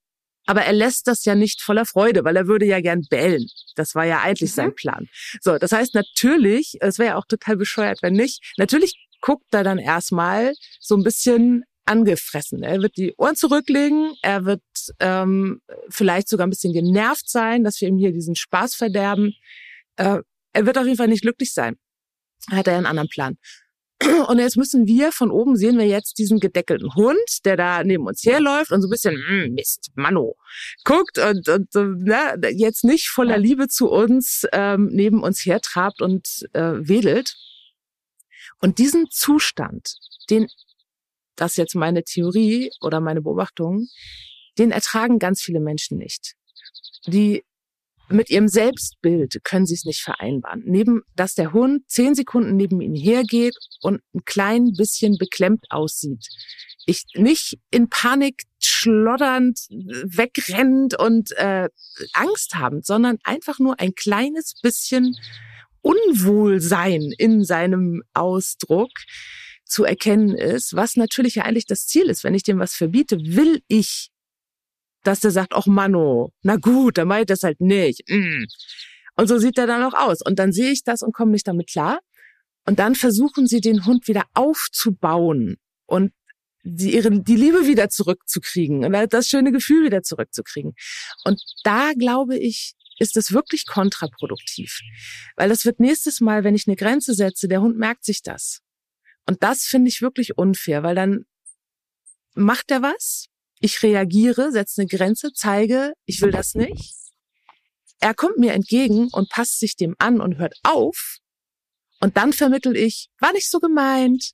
[0.46, 3.46] aber er lässt das ja nicht voller Freude, weil er würde ja gern bellen.
[3.76, 4.54] Das war ja eigentlich mhm.
[4.54, 5.08] sein Plan.
[5.40, 8.54] So, das heißt natürlich, es wäre ja auch total bescheuert, wenn nicht.
[8.56, 12.62] Natürlich guckt er dann erstmal so ein bisschen angefressen.
[12.62, 14.62] Er wird die Ohren zurücklegen, er wird
[15.00, 19.34] ähm, vielleicht sogar ein bisschen genervt sein, dass wir ihm hier diesen Spaß verderben.
[19.96, 20.20] Äh,
[20.52, 21.76] er wird auf jeden Fall nicht glücklich sein.
[22.50, 23.36] Hat er einen anderen Plan.
[24.28, 28.06] Und jetzt müssen wir von oben sehen wir jetzt diesen gedeckelten Hund, der da neben
[28.06, 30.36] uns herläuft und so ein bisschen mm, Mist, Mano,
[30.84, 36.46] guckt und, und ne, jetzt nicht voller Liebe zu uns ähm, neben uns hertrabt und
[36.54, 37.36] äh, wedelt.
[38.60, 39.96] Und diesen Zustand,
[40.30, 40.48] den
[41.40, 43.86] das ist jetzt meine Theorie oder meine Beobachtung,
[44.58, 46.34] den ertragen ganz viele Menschen nicht.
[47.06, 47.42] Die
[48.10, 50.62] mit ihrem Selbstbild können sie es nicht vereinbaren.
[50.66, 56.26] Neben, dass der Hund zehn Sekunden neben ihnen hergeht und ein klein bisschen beklemmt aussieht.
[56.84, 61.68] Ich nicht in Panik schlotternd wegrennt und äh,
[62.12, 65.16] Angst habend, sondern einfach nur ein kleines bisschen
[65.80, 68.90] Unwohlsein in seinem Ausdruck
[69.70, 72.24] zu erkennen ist, was natürlich ja eigentlich das Ziel ist.
[72.24, 74.10] Wenn ich dem was verbiete, will ich,
[75.04, 78.02] dass der sagt, ach Mano, na gut, dann meint das halt nicht.
[78.08, 78.44] Mm.
[79.16, 80.22] Und so sieht er dann auch aus.
[80.22, 82.00] Und dann sehe ich das und komme nicht damit klar.
[82.66, 85.56] Und dann versuchen sie, den Hund wieder aufzubauen
[85.86, 86.12] und
[86.62, 90.74] die, ihre, die Liebe wieder zurückzukriegen und das schöne Gefühl wieder zurückzukriegen.
[91.24, 94.80] Und da glaube ich, ist es wirklich kontraproduktiv.
[95.36, 98.60] Weil das wird nächstes Mal, wenn ich eine Grenze setze, der Hund merkt sich das.
[99.30, 101.24] Und das finde ich wirklich unfair, weil dann
[102.34, 103.26] macht er was,
[103.60, 106.96] ich reagiere, setze eine Grenze, zeige, ich will das nicht.
[108.00, 111.18] Er kommt mir entgegen und passt sich dem an und hört auf.
[112.00, 114.32] Und dann vermittel ich, war nicht so gemeint.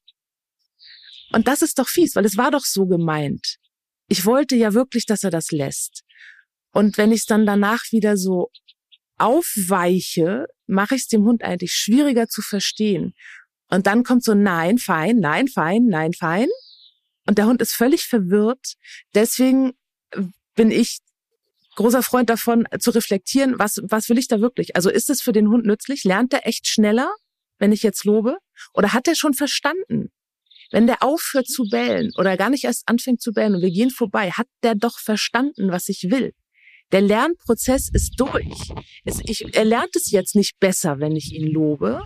[1.30, 3.56] Und das ist doch fies, weil es war doch so gemeint.
[4.08, 6.04] Ich wollte ja wirklich, dass er das lässt.
[6.72, 8.50] Und wenn ich es dann danach wieder so
[9.18, 13.12] aufweiche, mache ich es dem Hund eigentlich schwieriger zu verstehen.
[13.68, 16.48] Und dann kommt so nein, fein, nein, fein, nein, fein.
[17.26, 18.74] Und der Hund ist völlig verwirrt.
[19.14, 19.72] Deswegen
[20.54, 21.00] bin ich
[21.76, 24.76] großer Freund davon, zu reflektieren, was, was will ich da wirklich?
[24.76, 26.04] Also ist es für den Hund nützlich?
[26.04, 27.12] Lernt er echt schneller,
[27.58, 28.38] wenn ich jetzt lobe?
[28.74, 30.10] Oder hat er schon verstanden?
[30.72, 33.90] Wenn der aufhört zu bellen oder gar nicht erst anfängt zu bellen und wir gehen
[33.90, 36.32] vorbei, hat der doch verstanden, was ich will.
[36.92, 38.72] Der Lernprozess ist durch.
[39.04, 42.02] Es, ich, er lernt es jetzt nicht besser, wenn ich ihn lobe,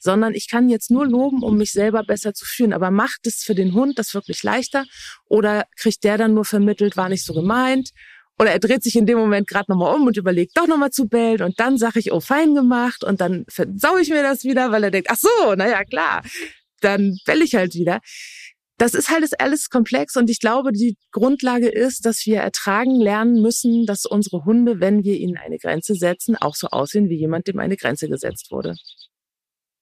[0.00, 2.72] sondern ich kann jetzt nur loben, um mich selber besser zu fühlen.
[2.72, 4.84] Aber macht es für den Hund das wirklich leichter?
[5.26, 7.90] Oder kriegt der dann nur vermittelt, war nicht so gemeint?
[8.38, 11.08] Oder er dreht sich in dem Moment gerade nochmal um und überlegt doch nochmal zu
[11.08, 14.70] bellen und dann sage ich, oh, fein gemacht und dann versau ich mir das wieder,
[14.70, 16.22] weil er denkt, ach so, naja, klar,
[16.80, 18.00] dann bell ich halt wieder.
[18.76, 23.42] Das ist halt alles komplex und ich glaube, die Grundlage ist, dass wir ertragen lernen
[23.42, 27.48] müssen, dass unsere Hunde, wenn wir ihnen eine Grenze setzen, auch so aussehen wie jemand,
[27.48, 28.76] dem eine Grenze gesetzt wurde.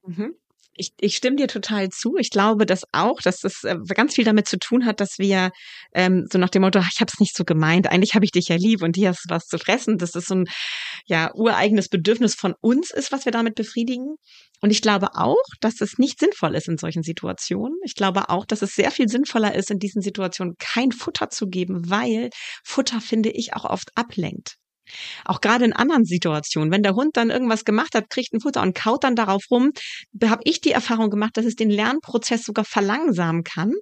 [0.06, 0.34] Mhm.
[0.78, 2.16] Ich, ich stimme dir total zu.
[2.18, 5.50] Ich glaube, dass auch, dass das äh, ganz viel damit zu tun hat, dass wir
[5.94, 8.48] ähm, so nach dem Motto, ich habe es nicht so gemeint, eigentlich habe ich dich
[8.48, 10.44] ja lieb und dir hast was zu fressen, das so ein
[11.06, 14.16] ja ureigenes Bedürfnis von uns ist, was wir damit befriedigen.
[14.60, 17.78] Und ich glaube auch, dass es nicht sinnvoll ist in solchen Situationen.
[17.84, 21.46] Ich glaube auch, dass es sehr viel sinnvoller ist, in diesen Situationen kein Futter zu
[21.46, 22.28] geben, weil
[22.64, 24.56] Futter, finde ich, auch oft ablenkt.
[25.24, 28.62] Auch gerade in anderen Situationen, wenn der Hund dann irgendwas gemacht hat, kriegt ein Futter
[28.62, 29.72] und kaut dann darauf rum,
[30.24, 33.72] habe ich die Erfahrung gemacht, dass es den Lernprozess sogar verlangsamen kann.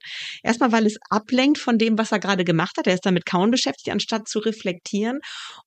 [0.42, 2.86] Erstmal, weil es ablenkt von dem, was er gerade gemacht hat.
[2.86, 5.20] Er ist damit kaum beschäftigt, anstatt zu reflektieren.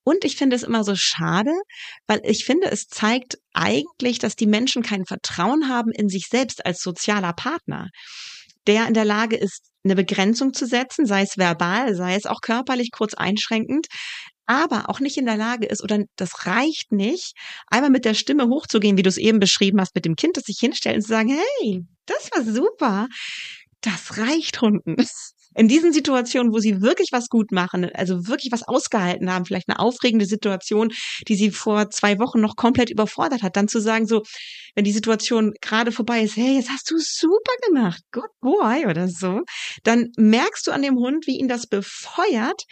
[0.04, 1.52] Und ich finde es immer so schade,
[2.08, 6.65] weil ich finde, es zeigt eigentlich, dass die Menschen kein Vertrauen haben in sich selbst
[6.65, 7.89] als sozialer Partner
[8.67, 12.41] der in der Lage ist, eine Begrenzung zu setzen, sei es verbal, sei es auch
[12.41, 13.88] körperlich kurz einschränkend,
[14.47, 17.33] aber auch nicht in der Lage ist oder das reicht nicht,
[17.67, 20.45] einmal mit der Stimme hochzugehen, wie du es eben beschrieben hast, mit dem Kind, das
[20.45, 23.07] sich hinstellt und zu sagen, hey, das war super.
[23.81, 24.95] Das reicht Hunden.
[25.55, 29.67] In diesen Situationen, wo sie wirklich was gut machen, also wirklich was ausgehalten haben, vielleicht
[29.67, 30.93] eine aufregende Situation,
[31.27, 34.21] die sie vor zwei Wochen noch komplett überfordert hat, dann zu sagen, so,
[34.75, 39.07] wenn die Situation gerade vorbei ist, hey, jetzt hast du super gemacht, good boy oder
[39.07, 39.41] so,
[39.83, 42.65] dann merkst du an dem Hund, wie ihn das befeuert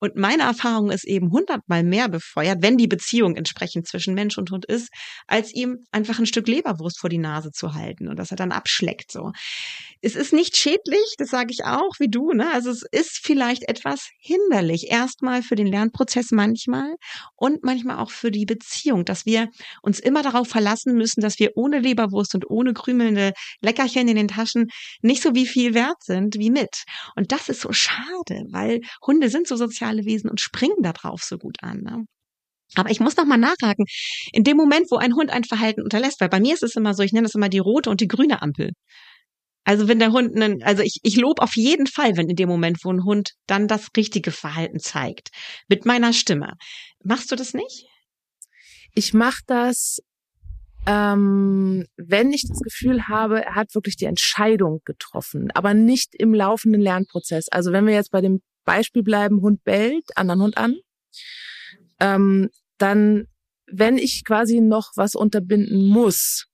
[0.00, 4.50] Und meine Erfahrung ist eben hundertmal mehr befeuert, wenn die Beziehung entsprechend zwischen Mensch und
[4.50, 4.88] Hund ist,
[5.26, 8.52] als ihm einfach ein Stück Leberwurst vor die Nase zu halten und dass er dann
[8.52, 9.32] abschleckt, so.
[10.02, 12.50] Es ist nicht schädlich, das sage ich auch, wie du, ne?
[12.52, 14.90] Also es ist vielleicht etwas hinderlich.
[14.90, 16.96] Erstmal für den Lernprozess manchmal
[17.36, 19.48] und manchmal auch für die Beziehung, dass wir
[19.82, 24.28] uns immer darauf verlassen müssen, dass wir ohne Leberwurst und ohne krümelnde Leckerchen in den
[24.28, 24.68] Taschen
[25.02, 26.84] nicht so wie viel wert sind wie mit.
[27.14, 29.56] Und das ist so schade, weil Hunde sind so
[29.90, 31.80] soziale Wesen und springen da drauf so gut an.
[31.80, 32.04] Ne?
[32.76, 33.84] Aber ich muss noch mal nachhaken.
[34.32, 36.94] In dem Moment, wo ein Hund ein Verhalten unterlässt, weil bei mir ist es immer
[36.94, 38.70] so, ich nenne das immer die rote und die grüne Ampel.
[39.64, 42.48] Also wenn der Hund, einen, also ich, ich lobe auf jeden Fall, wenn in dem
[42.48, 45.28] Moment, wo ein Hund dann das richtige Verhalten zeigt,
[45.68, 46.54] mit meiner Stimme.
[47.04, 47.86] Machst du das nicht?
[48.94, 49.98] Ich mache das,
[50.86, 56.32] ähm, wenn ich das Gefühl habe, er hat wirklich die Entscheidung getroffen, aber nicht im
[56.32, 57.48] laufenden Lernprozess.
[57.50, 60.76] Also wenn wir jetzt bei dem Beispiel bleiben, Hund bellt, anderen Hund an,
[62.00, 63.26] ähm, dann,
[63.66, 66.50] wenn ich quasi noch was unterbinden muss,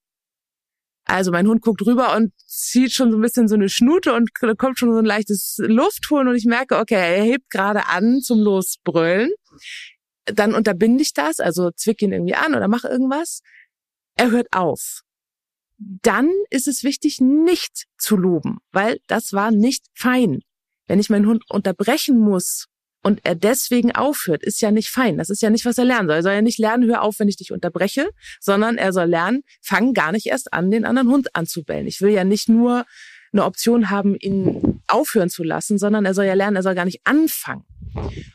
[1.06, 4.34] also mein Hund guckt rüber und zieht schon so ein bisschen so eine Schnute und
[4.58, 8.40] kommt schon so ein leichtes Luftholen und ich merke, okay, er hebt gerade an zum
[8.40, 9.30] Losbrüllen.
[10.24, 13.40] Dann unterbinde ich das, also zwick ihn irgendwie an oder mache irgendwas.
[14.16, 15.02] Er hört auf.
[15.78, 20.40] Dann ist es wichtig, nicht zu loben, weil das war nicht fein.
[20.86, 22.66] Wenn ich meinen Hund unterbrechen muss,
[23.06, 25.16] und er deswegen aufhört, ist ja nicht fein.
[25.16, 26.16] Das ist ja nicht, was er lernen soll.
[26.16, 29.42] Er soll ja nicht lernen, hör auf, wenn ich dich unterbreche, sondern er soll lernen,
[29.62, 31.86] fang gar nicht erst an, den anderen Hund anzubellen.
[31.86, 32.84] Ich will ja nicht nur
[33.32, 36.84] eine Option haben, ihn aufhören zu lassen, sondern er soll ja lernen, er soll gar
[36.84, 37.64] nicht anfangen.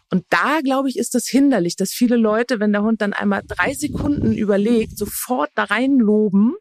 [0.10, 3.42] Und da, glaube ich, ist das hinderlich, dass viele Leute, wenn der Hund dann einmal
[3.46, 6.56] drei Sekunden überlegt, sofort da reinloben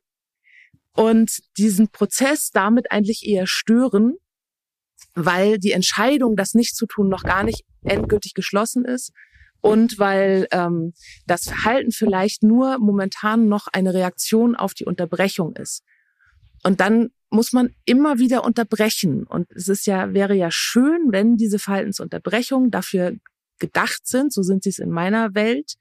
[0.96, 4.16] und diesen Prozess damit eigentlich eher stören,
[5.24, 9.12] weil die Entscheidung, das nicht zu tun, noch gar nicht endgültig geschlossen ist
[9.60, 10.92] und weil ähm,
[11.26, 15.82] das Verhalten vielleicht nur momentan noch eine Reaktion auf die Unterbrechung ist.
[16.62, 19.24] Und dann muss man immer wieder unterbrechen.
[19.24, 23.16] Und es ist ja, wäre ja schön, wenn diese Verhaltensunterbrechungen dafür
[23.58, 25.74] gedacht sind, so sind sie es in meiner Welt,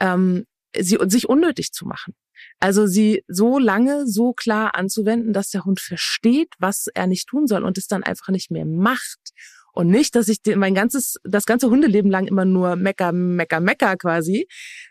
[0.00, 0.46] ähm,
[0.78, 2.14] sie, sich unnötig zu machen.
[2.58, 7.46] Also sie so lange so klar anzuwenden, dass der Hund versteht, was er nicht tun
[7.46, 9.32] soll und es dann einfach nicht mehr macht.
[9.72, 13.96] Und nicht, dass ich mein ganzes, das ganze Hundeleben lang immer nur mecker, mecker, mecker
[13.98, 14.48] quasi,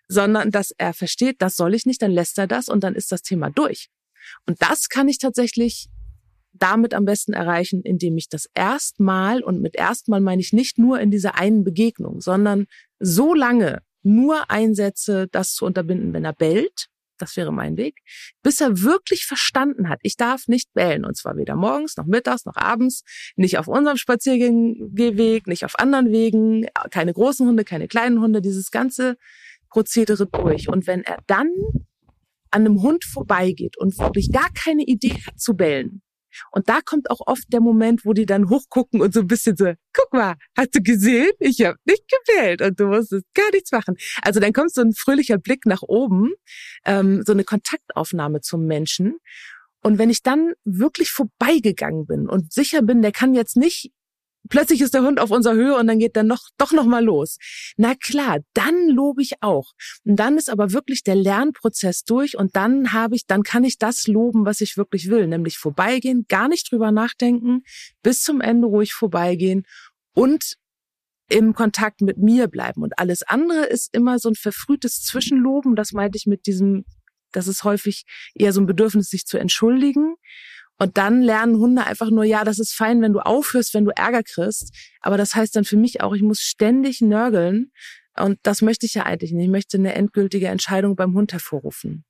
[0.08, 3.12] sondern dass er versteht, das soll ich nicht, dann lässt er das und dann ist
[3.12, 3.90] das Thema durch.
[4.46, 5.88] Und das kann ich tatsächlich
[6.54, 11.00] damit am besten erreichen, indem ich das erstmal, und mit erstmal meine ich nicht nur
[11.00, 12.68] in dieser einen Begegnung, sondern
[13.00, 18.02] so lange nur einsetze, das zu unterbinden, wenn er bellt, das wäre mein Weg,
[18.44, 21.06] bis er wirklich verstanden hat, ich darf nicht bellen.
[21.06, 23.04] Und zwar weder morgens, noch mittags, noch abends,
[23.36, 28.72] nicht auf unserem Spaziergehweg, nicht auf anderen Wegen, keine großen Hunde, keine kleinen Hunde, dieses
[28.72, 29.18] ganze
[29.70, 30.70] Prozedere durch.
[30.70, 31.50] Und wenn er dann
[32.52, 36.02] an einem Hund vorbeigeht und wirklich gar keine Idee hat zu bellen,
[36.52, 39.56] und da kommt auch oft der Moment, wo die dann hochgucken und so ein bisschen
[39.56, 41.32] so, guck mal, hast du gesehen?
[41.40, 43.96] Ich habe nicht gewählt und du musstest gar nichts machen.
[44.22, 46.34] Also dann kommt so ein fröhlicher Blick nach oben,
[46.86, 49.18] ähm, so eine Kontaktaufnahme zum Menschen.
[49.82, 53.92] Und wenn ich dann wirklich vorbeigegangen bin und sicher bin, der kann jetzt nicht
[54.50, 57.04] plötzlich ist der Hund auf unserer Höhe und dann geht dann noch, doch noch mal
[57.04, 57.38] los.
[57.78, 59.74] Na klar, dann lobe ich auch.
[60.04, 63.78] Und dann ist aber wirklich der Lernprozess durch und dann habe ich, dann kann ich
[63.78, 67.64] das loben, was ich wirklich will, nämlich vorbeigehen, gar nicht drüber nachdenken,
[68.04, 69.66] bis zum Ende ruhig vorbeigehen
[70.14, 70.58] und
[71.28, 72.84] im Kontakt mit mir bleiben.
[72.84, 75.76] Und alles andere ist immer so ein verfrühtes Zwischenloben.
[75.76, 76.86] Das meinte ich mit diesem,
[77.32, 78.06] das ist häufig
[78.36, 80.16] eher so ein Bedürfnis, sich zu entschuldigen.
[80.78, 83.92] Und dann lernen Hunde einfach nur, ja, das ist fein, wenn du aufhörst, wenn du
[83.96, 84.76] Ärger kriegst.
[85.02, 87.72] Aber das heißt dann für mich auch, ich muss ständig nörgeln.
[88.18, 89.46] Und das möchte ich ja eigentlich nicht.
[89.46, 92.04] Ich möchte eine endgültige Entscheidung beim Hund hervorrufen.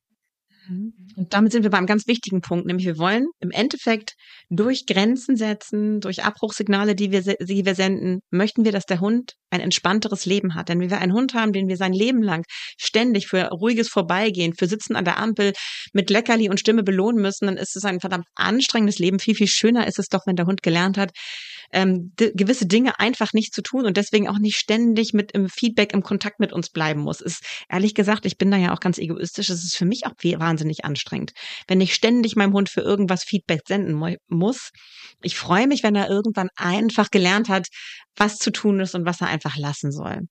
[0.68, 0.92] Mhm.
[1.16, 4.14] Und damit sind wir beim ganz wichtigen Punkt, nämlich wir wollen im Endeffekt
[4.48, 9.34] durch Grenzen setzen, durch Abbruchsignale, die wir, die wir senden, möchten wir, dass der Hund
[9.50, 10.68] ein entspannteres Leben hat.
[10.68, 12.44] Denn wenn wir einen Hund haben, den wir sein Leben lang
[12.78, 15.52] ständig für ruhiges Vorbeigehen, für Sitzen an der Ampel
[15.92, 19.18] mit Leckerli und Stimme belohnen müssen, dann ist es ein verdammt anstrengendes Leben.
[19.18, 21.10] Viel, viel schöner ist es doch, wenn der Hund gelernt hat,
[21.72, 25.92] ähm, gewisse Dinge einfach nicht zu tun und deswegen auch nicht ständig mit im Feedback,
[25.92, 27.20] im Kontakt mit uns bleiben muss.
[27.20, 29.50] Ist ehrlich gesagt, ich bin da ja auch ganz egoistisch.
[29.50, 31.32] Es ist für mich auch wahnsinnig anstrengend,
[31.68, 34.70] wenn ich ständig meinem Hund für irgendwas Feedback senden muss.
[35.22, 37.68] Ich freue mich, wenn er irgendwann einfach gelernt hat,
[38.16, 40.22] was zu tun ist und was er einfach lassen soll.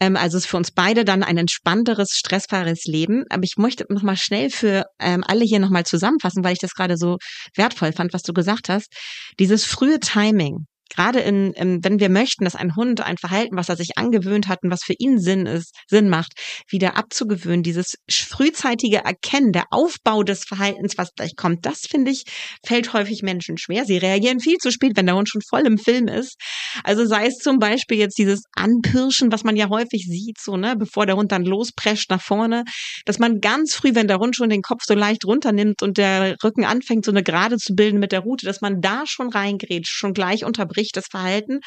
[0.00, 3.24] Ähm, also ist für uns beide dann ein entspannteres, stressfreies Leben.
[3.28, 6.96] Aber ich möchte nochmal schnell für ähm, alle hier nochmal zusammenfassen, weil ich das gerade
[6.96, 7.18] so
[7.54, 8.92] wertvoll fand, was du gesagt hast.
[9.38, 10.49] Dieses frühe Timing,
[10.90, 14.48] gerade in, in, wenn wir möchten, dass ein Hund ein Verhalten, was er sich angewöhnt
[14.48, 16.32] hat und was für ihn Sinn ist, Sinn macht,
[16.68, 22.24] wieder abzugewöhnen, dieses frühzeitige Erkennen, der Aufbau des Verhaltens, was gleich kommt, das finde ich,
[22.64, 23.84] fällt häufig Menschen schwer.
[23.84, 26.36] Sie reagieren viel zu spät, wenn der Hund schon voll im Film ist.
[26.84, 30.76] Also sei es zum Beispiel jetzt dieses Anpirschen, was man ja häufig sieht, so, ne,
[30.76, 32.64] bevor der Hund dann losprescht nach vorne,
[33.04, 36.36] dass man ganz früh, wenn der Hund schon den Kopf so leicht runternimmt und der
[36.42, 39.92] Rücken anfängt, so eine Gerade zu bilden mit der Route, dass man da schon reingrätscht,
[39.92, 41.60] schon gleich unterbricht das Verhalten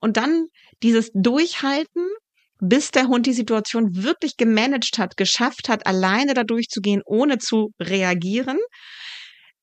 [0.00, 0.46] und dann
[0.82, 2.06] dieses Durchhalten,
[2.60, 7.72] bis der Hund die Situation wirklich gemanagt hat, geschafft hat, alleine da durchzugehen, ohne zu
[7.80, 8.58] reagieren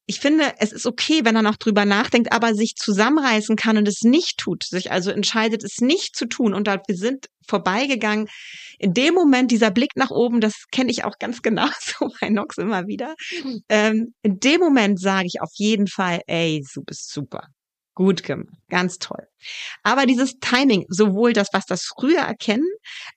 [0.07, 3.87] ich finde, es ist okay, wenn er noch drüber nachdenkt, aber sich zusammenreißen kann und
[3.87, 8.27] es nicht tut, sich also entscheidet, es nicht zu tun und da, wir sind vorbeigegangen.
[8.77, 12.29] In dem Moment, dieser Blick nach oben, das kenne ich auch ganz genau so bei
[12.29, 13.15] Nox immer wieder.
[13.69, 17.47] Ähm, in dem Moment sage ich auf jeden Fall, ey, du bist super.
[17.95, 19.25] Gut gemacht, ganz toll.
[19.81, 22.67] Aber dieses Timing, sowohl das, was das früher erkennen,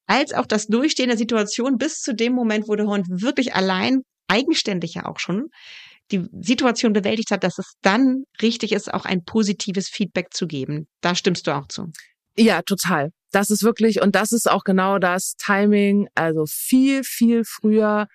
[0.06, 4.02] als auch das Durchstehen der Situation bis zu dem Moment, wo der Hund wirklich allein,
[4.28, 5.48] eigenständig ja auch schon,
[6.12, 10.86] die Situation bewältigt hat, dass es dann richtig ist, auch ein positives Feedback zu geben.
[11.00, 11.90] Da stimmst du auch zu.
[12.36, 13.10] Ja, total.
[13.32, 18.06] Das ist wirklich, und das ist auch genau das Timing, also viel, viel früher.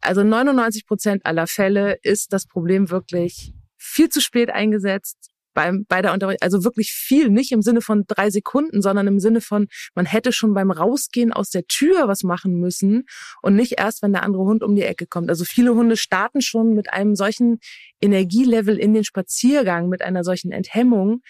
[0.00, 6.02] Also 99 Prozent aller Fälle ist das Problem wirklich viel zu spät eingesetzt, beim, bei
[6.02, 9.66] der Unterricht, also wirklich viel, nicht im Sinne von drei Sekunden, sondern im Sinne von,
[9.96, 13.06] man hätte schon beim Rausgehen aus der Tür was machen müssen
[13.42, 15.30] und nicht erst, wenn der andere Hund um die Ecke kommt.
[15.30, 17.58] Also viele Hunde starten schon mit einem solchen
[18.00, 21.22] Energielevel in den Spaziergang, mit einer solchen Enthemmung,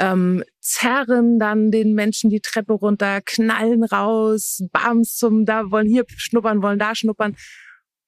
[0.00, 6.02] ähm, zerren dann den Menschen die Treppe runter, knallen raus, bams zum da, wollen hier
[6.08, 7.36] schnuppern, wollen da schnuppern.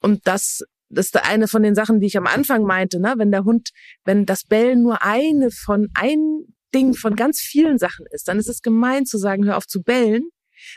[0.00, 3.14] Und das das ist eine von den Sachen, die ich am Anfang meinte, ne?
[3.16, 3.70] wenn der Hund,
[4.04, 8.48] wenn das Bellen nur eine von ein Ding von ganz vielen Sachen ist, dann ist
[8.48, 10.28] es gemein zu sagen, hör auf zu bellen.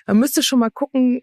[0.08, 1.22] Man müsste schon mal gucken,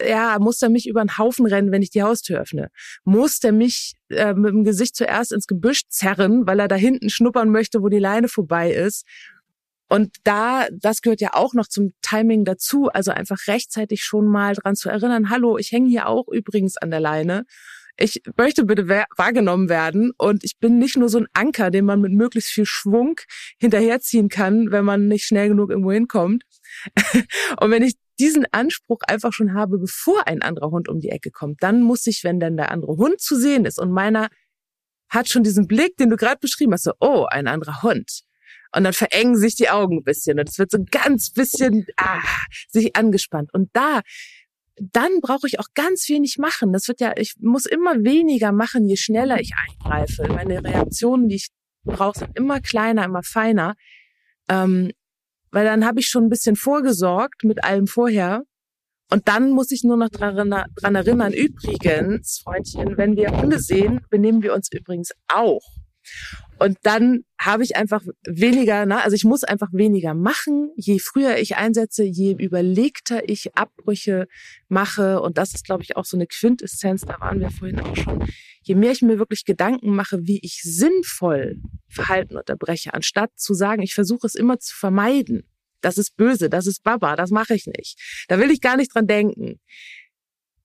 [0.00, 2.68] ja, muss der mich über den Haufen rennen, wenn ich die Haustür öffne?
[3.04, 7.08] Muss der mich äh, mit dem Gesicht zuerst ins Gebüsch zerren, weil er da hinten
[7.08, 9.06] schnuppern möchte, wo die Leine vorbei ist?
[9.88, 14.54] Und da, das gehört ja auch noch zum Timing dazu, also einfach rechtzeitig schon mal
[14.54, 17.44] dran zu erinnern, hallo, ich hänge hier auch übrigens an der Leine
[17.98, 22.00] ich möchte bitte wahrgenommen werden und ich bin nicht nur so ein Anker, den man
[22.00, 23.20] mit möglichst viel Schwung
[23.58, 26.44] hinterherziehen kann, wenn man nicht schnell genug irgendwo hinkommt.
[27.60, 31.30] und wenn ich diesen Anspruch einfach schon habe, bevor ein anderer Hund um die Ecke
[31.30, 34.28] kommt, dann muss ich, wenn dann der andere Hund zu sehen ist und meiner
[35.08, 38.22] hat schon diesen Blick, den du gerade beschrieben hast, so, oh, ein anderer Hund.
[38.74, 42.20] Und dann verengen sich die Augen ein bisschen und es wird so ganz bisschen ah,
[42.68, 43.54] sich angespannt.
[43.54, 44.02] Und da
[44.78, 46.72] dann brauche ich auch ganz wenig machen.
[46.72, 50.28] Das wird ja, ich muss immer weniger machen, je schneller ich eingreife.
[50.28, 51.48] Meine Reaktionen, die ich
[51.84, 53.74] brauche, sind immer kleiner, immer feiner.
[54.48, 54.92] Ähm,
[55.50, 58.42] weil dann habe ich schon ein bisschen vorgesorgt mit allem vorher.
[59.10, 64.00] Und dann muss ich nur noch dran, dran erinnern, übrigens, Freundchen, wenn wir Hunde sehen,
[64.10, 65.62] benehmen wir uns übrigens auch.
[66.58, 69.02] Und dann habe ich einfach weniger, ne?
[69.02, 70.72] also ich muss einfach weniger machen.
[70.76, 74.26] Je früher ich einsetze, je überlegter ich Abbrüche
[74.68, 75.20] mache.
[75.20, 78.26] Und das ist, glaube ich, auch so eine Quintessenz, da waren wir vorhin auch schon.
[78.62, 83.82] Je mehr ich mir wirklich Gedanken mache, wie ich sinnvoll Verhalten unterbreche, anstatt zu sagen,
[83.82, 85.44] ich versuche es immer zu vermeiden.
[85.82, 88.24] Das ist böse, das ist Baba, das mache ich nicht.
[88.28, 89.60] Da will ich gar nicht dran denken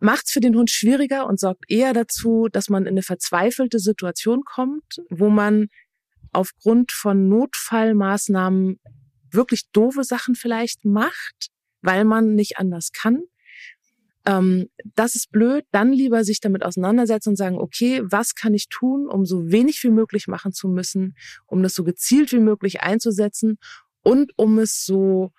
[0.01, 3.79] macht es für den Hund schwieriger und sorgt eher dazu, dass man in eine verzweifelte
[3.79, 5.67] Situation kommt, wo man
[6.33, 8.79] aufgrund von Notfallmaßnahmen
[9.31, 13.21] wirklich doofe Sachen vielleicht macht, weil man nicht anders kann.
[14.25, 15.65] Ähm, das ist blöd.
[15.71, 19.83] Dann lieber sich damit auseinandersetzen und sagen, okay, was kann ich tun, um so wenig
[19.83, 21.15] wie möglich machen zu müssen,
[21.47, 23.57] um das so gezielt wie möglich einzusetzen
[24.03, 25.31] und um es so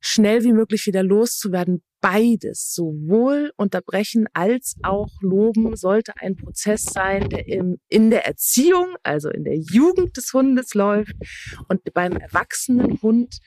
[0.00, 7.28] schnell wie möglich wieder loszuwerden, beides, sowohl unterbrechen als auch loben, sollte ein Prozess sein,
[7.28, 11.14] der im, in der Erziehung, also in der Jugend des Hundes läuft
[11.68, 13.38] und beim erwachsenen Hund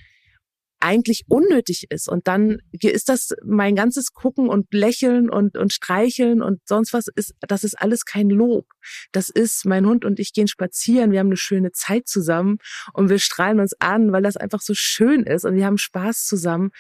[0.84, 2.10] eigentlich unnötig ist.
[2.10, 7.08] Und dann ist das mein ganzes Gucken und Lächeln und, und Streicheln und sonst was
[7.16, 8.68] ist, das ist alles kein Lob.
[9.14, 12.58] Das ist, mein Hund und ich gehen spazieren, wir haben eine schöne Zeit zusammen
[12.94, 16.26] und wir strahlen uns an, weil das einfach so schön ist und wir haben Spaß
[16.26, 16.72] zusammen.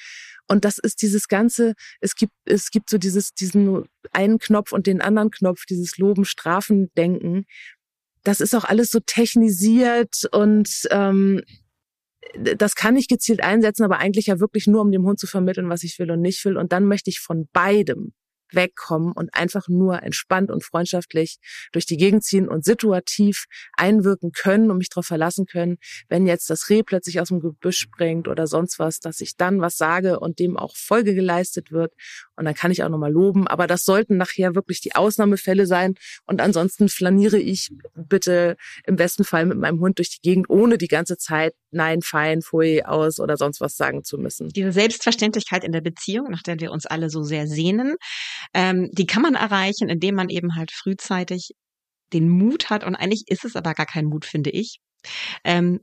[0.49, 4.85] Und das ist dieses ganze, es gibt, es gibt so dieses, diesen einen Knopf und
[4.85, 7.45] den anderen Knopf, dieses Loben, Strafen, Denken.
[8.23, 11.41] Das ist auch alles so technisiert und ähm,
[12.35, 15.69] das kann ich gezielt einsetzen, aber eigentlich ja wirklich nur, um dem Hund zu vermitteln,
[15.69, 16.57] was ich will und nicht will.
[16.57, 18.13] Und dann möchte ich von beidem
[18.55, 21.37] wegkommen und einfach nur entspannt und freundschaftlich
[21.71, 26.49] durch die Gegend ziehen und situativ einwirken können und mich darauf verlassen können, wenn jetzt
[26.49, 30.19] das Reh plötzlich aus dem Gebüsch springt oder sonst was, dass ich dann was sage
[30.19, 31.93] und dem auch Folge geleistet wird.
[32.35, 33.47] Und dann kann ich auch nochmal loben.
[33.47, 35.95] Aber das sollten nachher wirklich die Ausnahmefälle sein.
[36.25, 38.55] Und ansonsten flaniere ich bitte
[38.85, 42.41] im besten Fall mit meinem Hund durch die Gegend, ohne die ganze Zeit nein, fein,
[42.41, 44.49] pfui, aus oder sonst was sagen zu müssen.
[44.49, 47.95] Diese Selbstverständlichkeit in der Beziehung, nach der wir uns alle so sehr sehnen,
[48.53, 51.51] ähm, die kann man erreichen, indem man eben halt frühzeitig
[52.13, 52.83] den Mut hat.
[52.83, 54.79] Und eigentlich ist es aber gar kein Mut, finde ich.
[55.43, 55.79] Ähm,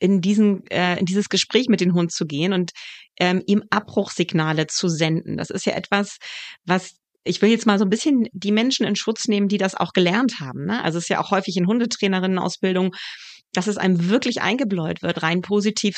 [0.00, 2.70] in diesen äh, in dieses Gespräch mit dem Hund zu gehen und
[3.18, 5.36] ähm, ihm Abbruchsignale zu senden.
[5.36, 6.18] Das ist ja etwas,
[6.64, 9.74] was ich will jetzt mal so ein bisschen die Menschen in Schutz nehmen, die das
[9.74, 10.64] auch gelernt haben.
[10.64, 10.82] Ne?
[10.82, 12.94] Also es ist ja auch häufig in Hundetrainerinnenausbildung,
[13.52, 15.96] dass es einem wirklich eingebläut wird, rein positiv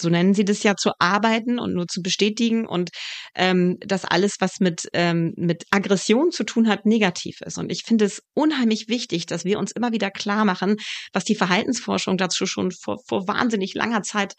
[0.00, 2.90] so nennen sie das ja, zu arbeiten und nur zu bestätigen und
[3.34, 7.58] ähm, dass alles, was mit, ähm, mit Aggression zu tun hat, negativ ist.
[7.58, 10.76] Und ich finde es unheimlich wichtig, dass wir uns immer wieder klar machen,
[11.12, 14.34] was die Verhaltensforschung dazu schon vor, vor wahnsinnig langer Zeit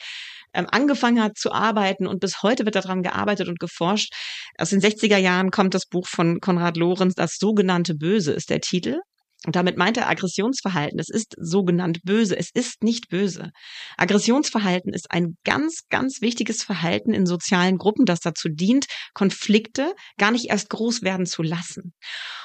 [0.53, 4.13] ähm, angefangen hat zu arbeiten und bis heute wird daran gearbeitet und geforscht.
[4.57, 8.61] Aus den 60er Jahren kommt das Buch von Konrad Lorenz, das sogenannte Böse ist der
[8.61, 8.99] Titel.
[9.45, 10.99] Und damit meint er Aggressionsverhalten.
[10.99, 12.35] Es ist sogenannt böse.
[12.37, 13.51] Es ist nicht böse.
[13.97, 20.31] Aggressionsverhalten ist ein ganz, ganz wichtiges Verhalten in sozialen Gruppen, das dazu dient, Konflikte gar
[20.31, 21.93] nicht erst groß werden zu lassen.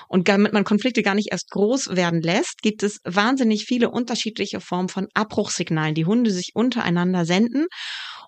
[0.09, 4.61] Und damit man Konflikte gar nicht erst groß werden lässt, gibt es wahnsinnig viele unterschiedliche
[4.61, 7.67] Formen von Abbruchsignalen, die Hunde sich untereinander senden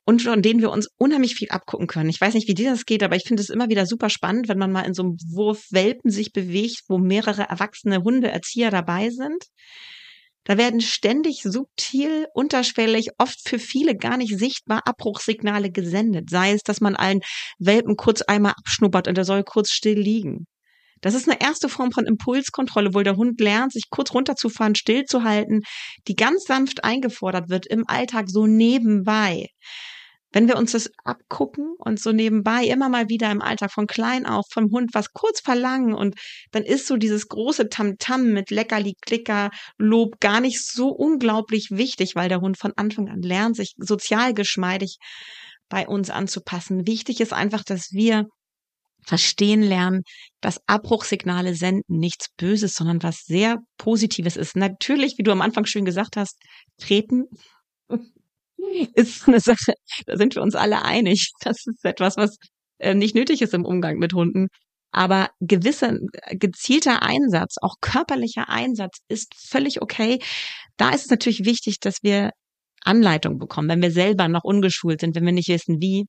[0.05, 2.11] und von denen wir uns unheimlich viel abgucken können.
[2.11, 4.49] Ich weiß nicht, wie dir das geht, aber ich finde es immer wieder super spannend,
[4.49, 9.11] wenn man mal in so einem Wurf Welpen sich bewegt, wo mehrere erwachsene Hundeerzieher dabei
[9.11, 9.45] sind.
[10.45, 16.31] Da werden ständig subtil, unterschwellig, oft für viele gar nicht sichtbar Abbruchsignale gesendet.
[16.31, 17.21] Sei es, dass man allen
[17.61, 20.47] Welpen kurz einmal abschnuppert und er soll kurz still liegen.
[21.01, 25.63] Das ist eine erste Form von Impulskontrolle, wo der Hund lernt, sich kurz runterzufahren, stillzuhalten,
[26.09, 29.49] die ganz sanft eingefordert wird im Alltag so nebenbei
[30.33, 34.27] wenn wir uns das abgucken und so nebenbei immer mal wieder im Alltag von klein
[34.27, 36.17] auf vom Hund was kurz verlangen und
[36.51, 41.69] dann ist so dieses große Tamtam -Tam mit Leckerli, Klicker, Lob gar nicht so unglaublich
[41.71, 44.99] wichtig, weil der Hund von Anfang an lernt, sich sozial geschmeidig
[45.69, 46.87] bei uns anzupassen.
[46.87, 48.27] Wichtig ist einfach, dass wir
[49.05, 50.03] verstehen lernen,
[50.41, 54.57] dass Abbruchsignale senden nichts Böses, sondern was sehr Positives ist.
[54.57, 56.39] Natürlich, wie du am Anfang schön gesagt hast,
[56.79, 57.25] treten
[58.95, 59.75] ist eine Sache,
[60.07, 61.33] da sind wir uns alle einig.
[61.41, 62.37] Das ist etwas, was
[62.79, 64.49] äh, nicht nötig ist im Umgang mit Hunden.
[64.93, 65.99] Aber gewisser
[66.31, 70.19] gezielter Einsatz, auch körperlicher Einsatz ist völlig okay.
[70.77, 72.31] Da ist es natürlich wichtig, dass wir
[72.85, 76.07] Anleitung bekommen, wenn wir selber noch ungeschult sind, wenn wir nicht wissen, wie.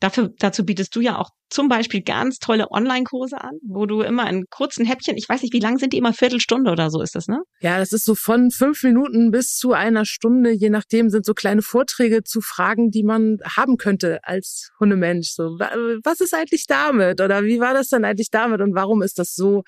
[0.00, 4.28] Dafür, dazu bietest du ja auch zum Beispiel ganz tolle Online-Kurse an, wo du immer
[4.30, 7.14] in kurzen Häppchen, ich weiß nicht, wie lang sind die immer, Viertelstunde oder so ist
[7.14, 7.42] das, ne?
[7.60, 11.34] Ja, das ist so von fünf Minuten bis zu einer Stunde, je nachdem sind so
[11.34, 15.32] kleine Vorträge zu Fragen, die man haben könnte als Hundemensch.
[15.32, 17.20] So, was ist eigentlich damit?
[17.20, 18.62] Oder wie war das dann eigentlich damit?
[18.62, 19.62] Und warum ist das so?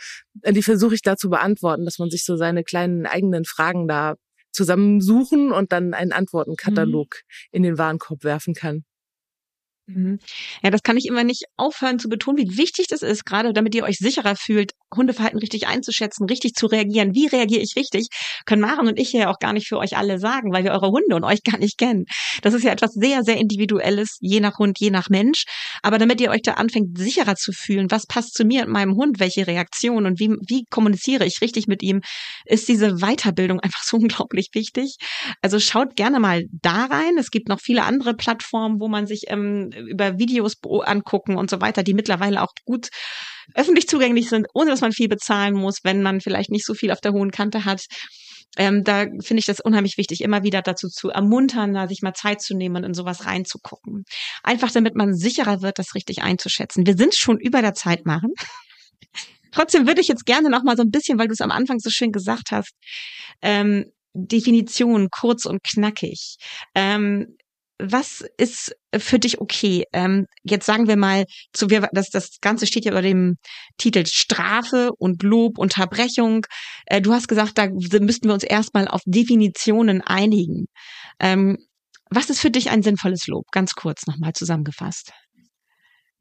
[0.49, 4.15] Die versuche ich da zu beantworten, dass man sich so seine kleinen eigenen Fragen da
[4.55, 7.49] zusammensuchen und dann einen Antwortenkatalog mhm.
[7.53, 8.85] in den Warenkorb werfen kann.
[9.87, 10.19] Mhm.
[10.63, 13.75] Ja, das kann ich immer nicht aufhören zu betonen, wie wichtig das ist, gerade damit
[13.75, 17.15] ihr euch sicherer fühlt, Hundeverhalten richtig einzuschätzen, richtig zu reagieren.
[17.15, 18.09] Wie reagiere ich richtig?
[18.47, 20.89] Können Maren und ich ja auch gar nicht für euch alle sagen, weil wir eure
[20.89, 22.05] Hunde und euch gar nicht kennen.
[22.43, 25.45] Das ist ja etwas sehr, sehr Individuelles, je nach Hund, je nach Mensch.
[25.83, 28.95] Aber damit ihr euch da anfängt, sicherer zu fühlen, was passt zu mir und meinem
[28.95, 32.01] Hund, welche Reaktion und wie, wie kommuniziere ich richtig mit ihm,
[32.45, 34.97] ist diese Weiterbildung einfach so unglaublich wichtig.
[35.43, 37.19] Also schaut gerne mal da rein.
[37.19, 41.61] Es gibt noch viele andere Plattformen, wo man sich ähm, über Videos angucken und so
[41.61, 42.89] weiter, die mittlerweile auch gut
[43.55, 46.91] öffentlich zugänglich sind, ohne dass man viel bezahlen muss, wenn man vielleicht nicht so viel
[46.91, 47.87] auf der hohen Kante hat.
[48.57, 52.15] Ähm, da finde ich das unheimlich wichtig, immer wieder dazu zu ermuntern, da sich mal
[52.15, 54.05] Zeit zu nehmen und in sowas reinzugucken.
[54.43, 56.87] Einfach damit man sicherer wird, das richtig einzuschätzen.
[56.87, 58.31] Wir sind schon über der Zeit machen.
[59.51, 61.79] Trotzdem würde ich jetzt gerne noch mal so ein bisschen, weil du es am Anfang
[61.79, 62.73] so schön gesagt hast,
[63.43, 66.37] ähm, Definition kurz und knackig.
[66.75, 67.37] Ähm,
[67.79, 69.85] was ist für dich okay?
[69.93, 73.37] Ähm, jetzt sagen wir mal, zu, wir, das, das Ganze steht ja über dem
[73.79, 76.47] Titel Strafe und Lob, Unterbrechung.
[76.87, 80.67] Äh, du hast gesagt, da müssten wir uns erstmal auf Definitionen einigen.
[81.19, 81.59] Ähm,
[82.11, 83.47] was ist für dich ein sinnvolles Lob?
[83.51, 85.13] Ganz kurz nochmal zusammengefasst.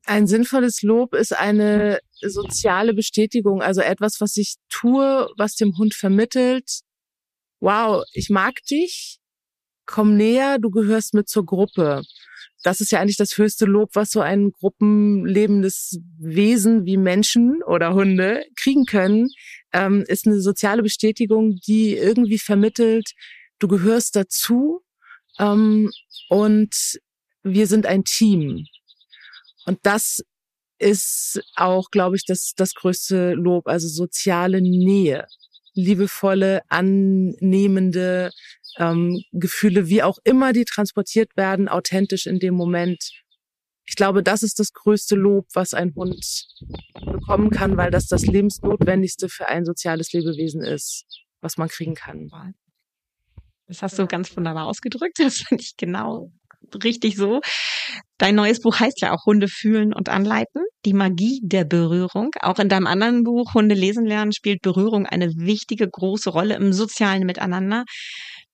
[0.06, 5.94] Ein sinnvolles Lob ist eine soziale Bestätigung, also etwas, was ich tue, was dem Hund
[5.94, 6.82] vermittelt.
[7.62, 9.20] Wow, ich mag dich,
[9.86, 12.04] komm näher, du gehörst mit zur Gruppe.
[12.64, 17.94] das ist ja eigentlich das höchste Lob, was so ein gruppenlebendes Wesen wie Menschen oder
[17.94, 19.30] Hunde kriegen können,
[19.74, 23.12] ähm, ist eine soziale Bestätigung, die irgendwie vermittelt,
[23.60, 24.82] du gehörst dazu
[25.40, 25.92] ähm,
[26.30, 27.00] und
[27.44, 28.66] wir sind ein Team.
[29.66, 30.24] Und das
[30.80, 35.28] ist auch, glaube ich, das, das größte Lob, also soziale Nähe,
[35.74, 38.32] liebevolle, annehmende
[38.78, 43.12] ähm, Gefühle, wie auch immer die transportiert werden, authentisch in dem Moment.
[43.86, 46.48] Ich glaube, das ist das größte Lob, was ein Hund
[47.06, 51.06] bekommen kann, weil das das Lebensnotwendigste für ein soziales Lebewesen ist,
[51.42, 52.30] was man kriegen kann.
[53.68, 55.20] Das hast du ganz wunderbar ausgedrückt.
[55.20, 56.32] Das finde ich genau
[56.84, 57.42] richtig so.
[58.18, 60.64] Dein neues Buch heißt ja auch Hunde fühlen und anleiten.
[60.86, 62.32] Die Magie der Berührung.
[62.42, 66.74] Auch in deinem anderen Buch Hunde lesen lernen spielt Berührung eine wichtige, große Rolle im
[66.74, 67.84] sozialen Miteinander.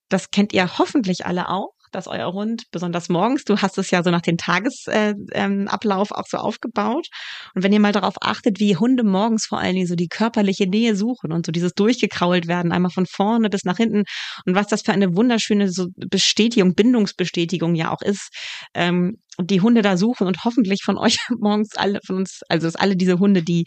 [0.10, 4.04] Das kennt ihr hoffentlich alle auch dass euer Hund, besonders morgens, du hast es ja
[4.04, 7.08] so nach dem Tagesablauf äh, ähm, auch so aufgebaut.
[7.56, 10.68] Und wenn ihr mal darauf achtet, wie Hunde morgens vor allen Dingen so die körperliche
[10.68, 14.04] Nähe suchen und so dieses durchgekrault werden, einmal von vorne bis nach hinten
[14.46, 18.30] und was das für eine wunderschöne so Bestätigung, Bindungsbestätigung ja auch ist,
[18.74, 22.76] ähm, die Hunde da suchen und hoffentlich von euch morgens alle von uns, also dass
[22.76, 23.66] alle diese Hunde, die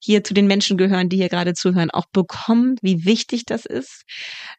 [0.00, 4.02] hier zu den Menschen gehören, die hier gerade zuhören, auch bekommen, wie wichtig das ist.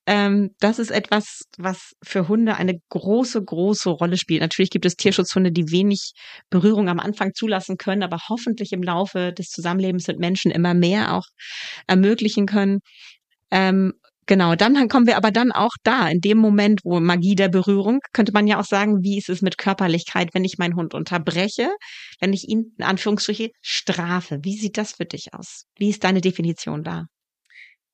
[0.05, 4.41] Ähm, das ist etwas, was für Hunde eine große, große Rolle spielt.
[4.41, 6.13] Natürlich gibt es Tierschutzhunde, die wenig
[6.49, 11.13] Berührung am Anfang zulassen können, aber hoffentlich im Laufe des Zusammenlebens mit Menschen immer mehr
[11.13, 11.25] auch
[11.87, 12.79] ermöglichen können.
[13.51, 13.93] Ähm,
[14.25, 17.99] Genau, dann kommen wir aber dann auch da, in dem Moment, wo Magie der Berührung,
[18.13, 21.69] könnte man ja auch sagen, wie ist es mit Körperlichkeit, wenn ich meinen Hund unterbreche,
[22.19, 24.39] wenn ich ihn in Anführungsstriche strafe.
[24.43, 25.65] Wie sieht das für dich aus?
[25.77, 27.05] Wie ist deine Definition da?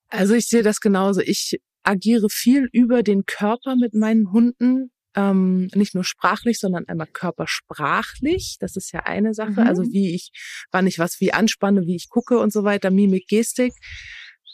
[0.08, 1.20] Also ich sehe das genauso.
[1.20, 4.90] Ich agiere viel über den Körper mit meinen Hunden.
[5.16, 8.56] Ähm, nicht nur sprachlich, sondern einmal körpersprachlich.
[8.60, 9.62] Das ist ja eine Sache.
[9.62, 9.66] Mhm.
[9.66, 10.30] Also wie ich,
[10.70, 13.72] wann ich was wie anspanne, wie ich gucke und so weiter, Mimik, Gestik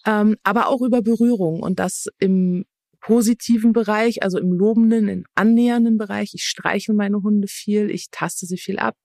[0.07, 2.65] ähm, aber auch über Berührung und das im
[3.07, 6.33] positiven Bereich, also im lobenden, im annähernden Bereich.
[6.35, 8.97] Ich streiche meine Hunde viel, ich taste sie viel ab.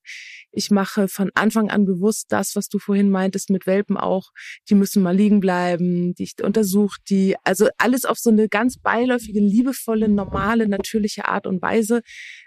[0.52, 4.32] Ich mache von Anfang an bewusst das, was du vorhin meintest mit Welpen auch.
[4.70, 7.36] Die müssen mal liegen bleiben, die ich untersuche die.
[7.44, 12.02] Also alles auf so eine ganz beiläufige, liebevolle, normale, natürliche Art und Weise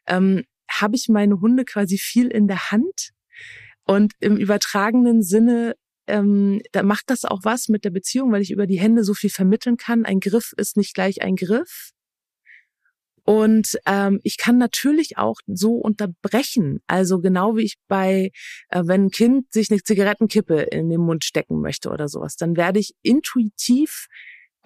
[0.08, 3.10] ähm, habe ich meine Hunde quasi viel in der Hand.
[3.86, 5.74] Und im übertragenen Sinne
[6.06, 9.14] ähm, da macht das auch was mit der Beziehung, weil ich über die Hände so
[9.14, 10.04] viel vermitteln kann.
[10.04, 11.90] Ein Griff ist nicht gleich ein Griff.
[13.26, 16.80] Und ähm, ich kann natürlich auch so unterbrechen.
[16.86, 18.30] Also genau wie ich bei,
[18.68, 22.56] äh, wenn ein Kind sich eine Zigarettenkippe in den Mund stecken möchte oder sowas, dann
[22.56, 24.08] werde ich intuitiv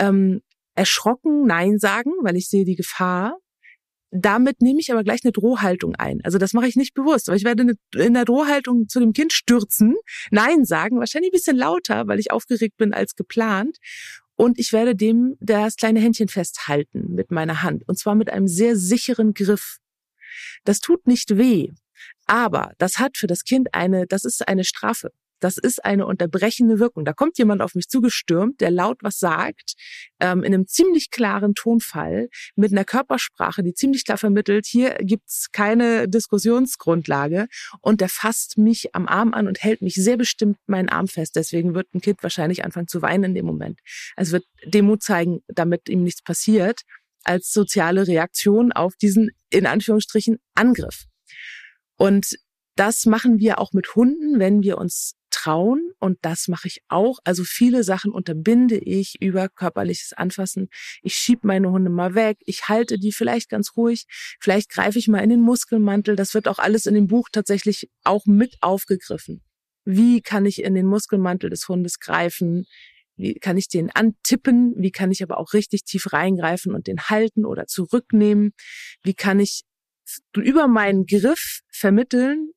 [0.00, 0.40] ähm,
[0.74, 3.38] erschrocken Nein sagen, weil ich sehe die Gefahr
[4.10, 6.20] damit nehme ich aber gleich eine Drohhaltung ein.
[6.24, 9.32] Also das mache ich nicht bewusst, aber ich werde in der Drohhaltung zu dem Kind
[9.32, 9.96] stürzen,
[10.30, 13.78] Nein sagen, wahrscheinlich ein bisschen lauter, weil ich aufgeregt bin als geplant.
[14.36, 17.82] Und ich werde dem das kleine Händchen festhalten mit meiner Hand.
[17.88, 19.78] Und zwar mit einem sehr sicheren Griff.
[20.64, 21.70] Das tut nicht weh.
[22.26, 25.10] Aber das hat für das Kind eine, das ist eine Strafe.
[25.40, 27.04] Das ist eine unterbrechende Wirkung.
[27.04, 29.74] Da kommt jemand auf mich zugestürmt, der laut was sagt,
[30.20, 35.50] ähm, in einem ziemlich klaren Tonfall, mit einer Körpersprache, die ziemlich klar vermittelt, hier gibt's
[35.52, 37.46] keine Diskussionsgrundlage
[37.80, 41.36] und der fasst mich am Arm an und hält mich sehr bestimmt meinen Arm fest.
[41.36, 43.80] Deswegen wird ein Kind wahrscheinlich anfangen zu weinen in dem Moment.
[44.16, 46.82] Also wird Demut zeigen, damit ihm nichts passiert,
[47.24, 51.04] als soziale Reaktion auf diesen, in Anführungsstrichen, Angriff.
[51.96, 52.38] Und
[52.76, 57.18] das machen wir auch mit Hunden, wenn wir uns trauen und das mache ich auch.
[57.24, 60.68] Also viele Sachen unterbinde ich über körperliches Anfassen.
[61.02, 64.06] Ich schieb meine Hunde mal weg, ich halte die vielleicht ganz ruhig,
[64.40, 66.16] vielleicht greife ich mal in den Muskelmantel.
[66.16, 69.42] Das wird auch alles in dem Buch tatsächlich auch mit aufgegriffen.
[69.84, 72.66] Wie kann ich in den Muskelmantel des Hundes greifen?
[73.16, 74.74] Wie kann ich den antippen?
[74.76, 78.52] Wie kann ich aber auch richtig tief reingreifen und den halten oder zurücknehmen?
[79.02, 79.62] Wie kann ich
[80.36, 82.50] über meinen Griff vermitteln,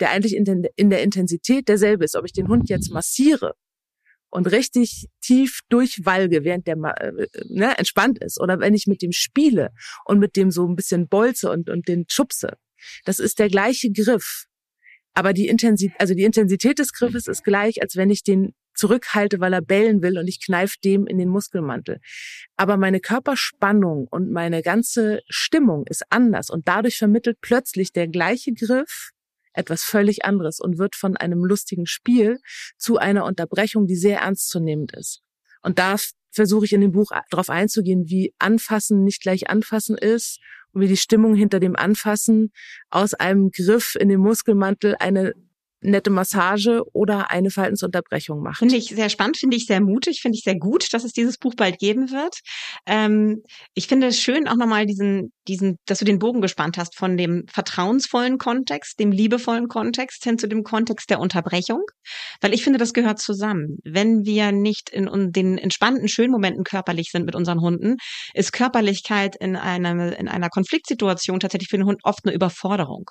[0.00, 2.16] der eigentlich in, den, in der Intensität derselbe ist.
[2.16, 3.54] Ob ich den Hund jetzt massiere
[4.30, 9.12] und richtig tief durchwalge, während der äh, ne, entspannt ist, oder wenn ich mit dem
[9.12, 9.70] spiele
[10.04, 12.56] und mit dem so ein bisschen bolze und, und den schubse.
[13.04, 14.46] Das ist der gleiche Griff.
[15.14, 19.40] Aber die Intensität, also die Intensität des Griffes ist gleich, als wenn ich den zurückhalte,
[19.40, 22.00] weil er bellen will und ich kneif dem in den Muskelmantel.
[22.56, 28.52] Aber meine Körperspannung und meine ganze Stimmung ist anders und dadurch vermittelt plötzlich der gleiche
[28.52, 29.12] Griff
[29.56, 32.38] etwas völlig anderes und wird von einem lustigen Spiel
[32.76, 35.22] zu einer Unterbrechung, die sehr ernstzunehmend ist.
[35.62, 35.96] Und da
[36.30, 40.40] versuche ich in dem Buch darauf einzugehen, wie anfassen nicht gleich anfassen ist
[40.80, 42.52] wie die Stimmung hinter dem Anfassen
[42.90, 45.34] aus einem Griff in den Muskelmantel eine
[45.80, 48.58] nette Massage oder eine Verhaltensunterbrechung macht.
[48.58, 51.38] Finde ich sehr spannend, finde ich sehr mutig, finde ich sehr gut, dass es dieses
[51.38, 52.40] Buch bald geben wird.
[52.86, 53.42] Ähm,
[53.74, 57.16] ich finde es schön auch nochmal diesen, diesen, dass du den Bogen gespannt hast von
[57.16, 61.82] dem vertrauensvollen Kontext, dem liebevollen Kontext hin zu dem Kontext der Unterbrechung,
[62.40, 63.78] weil ich finde, das gehört zusammen.
[63.84, 67.96] Wenn wir nicht in den entspannten, schönen Momenten körperlich sind mit unseren Hunden,
[68.34, 73.10] ist Körperlichkeit in einer, in einer Konfliktsituation tatsächlich für den Hund oft eine Überforderung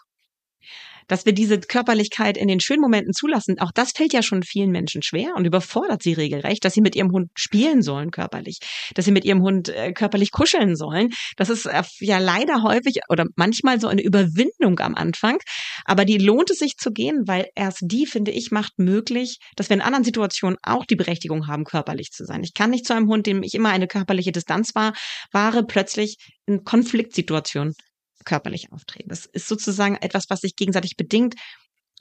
[1.08, 4.72] dass wir diese Körperlichkeit in den schönen Momenten zulassen, auch das fällt ja schon vielen
[4.72, 8.60] Menschen schwer und überfordert sie regelrecht, dass sie mit ihrem Hund spielen sollen körperlich,
[8.94, 11.10] dass sie mit ihrem Hund äh, körperlich kuscheln sollen.
[11.38, 15.38] Das ist äh, ja leider häufig oder manchmal so eine Überwindung am Anfang,
[15.86, 19.70] aber die lohnt es sich zu gehen, weil erst die, finde ich, macht möglich, dass
[19.70, 22.44] wir in anderen Situationen auch die Berechtigung haben, körperlich zu sein.
[22.44, 24.94] Ich kann nicht zu einem Hund, dem ich immer eine körperliche Distanz war,
[25.32, 27.74] wahre plötzlich in Konfliktsituationen
[28.26, 29.10] körperlich auftreten.
[29.10, 31.36] Das ist sozusagen etwas, was sich gegenseitig bedingt.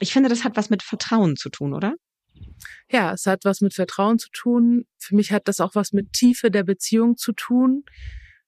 [0.00, 1.94] Ich finde, das hat was mit Vertrauen zu tun, oder?
[2.90, 4.86] Ja, es hat was mit Vertrauen zu tun.
[4.98, 7.84] Für mich hat das auch was mit Tiefe der Beziehung zu tun.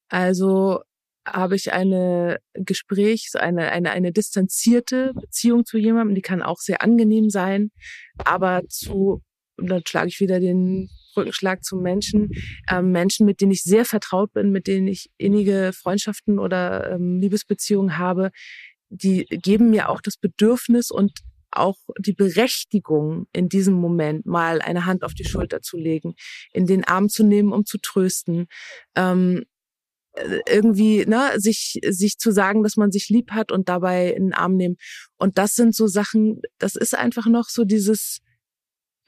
[0.09, 0.81] Also
[1.27, 6.83] habe ich eine Gespräch, eine, eine, eine distanzierte Beziehung zu jemandem, die kann auch sehr
[6.83, 7.71] angenehm sein,
[8.19, 9.23] aber zu,
[9.57, 12.31] dann schlage ich wieder den Brückenschlag zu Menschen,
[12.71, 17.19] ähm, Menschen, mit denen ich sehr vertraut bin, mit denen ich innige Freundschaften oder ähm,
[17.21, 18.31] Liebesbeziehungen habe,
[18.91, 21.13] die geben mir auch das Bedürfnis und
[21.51, 26.15] auch die Berechtigung in diesem Moment mal eine Hand auf die Schulter zu legen,
[26.53, 28.47] in den Arm zu nehmen, um zu trösten,
[28.95, 29.45] ähm,
[30.13, 34.27] äh, irgendwie ne, sich sich zu sagen, dass man sich lieb hat und dabei in
[34.27, 34.77] den Arm nehmen.
[35.17, 38.21] Und das sind so Sachen, das ist einfach noch so dieses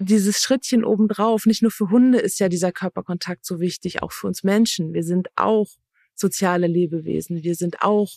[0.01, 4.26] dieses Schrittchen obendrauf, nicht nur für Hunde ist ja dieser Körperkontakt so wichtig, auch für
[4.26, 4.92] uns Menschen.
[4.92, 5.68] Wir sind auch
[6.14, 8.11] soziale Lebewesen, wir sind auch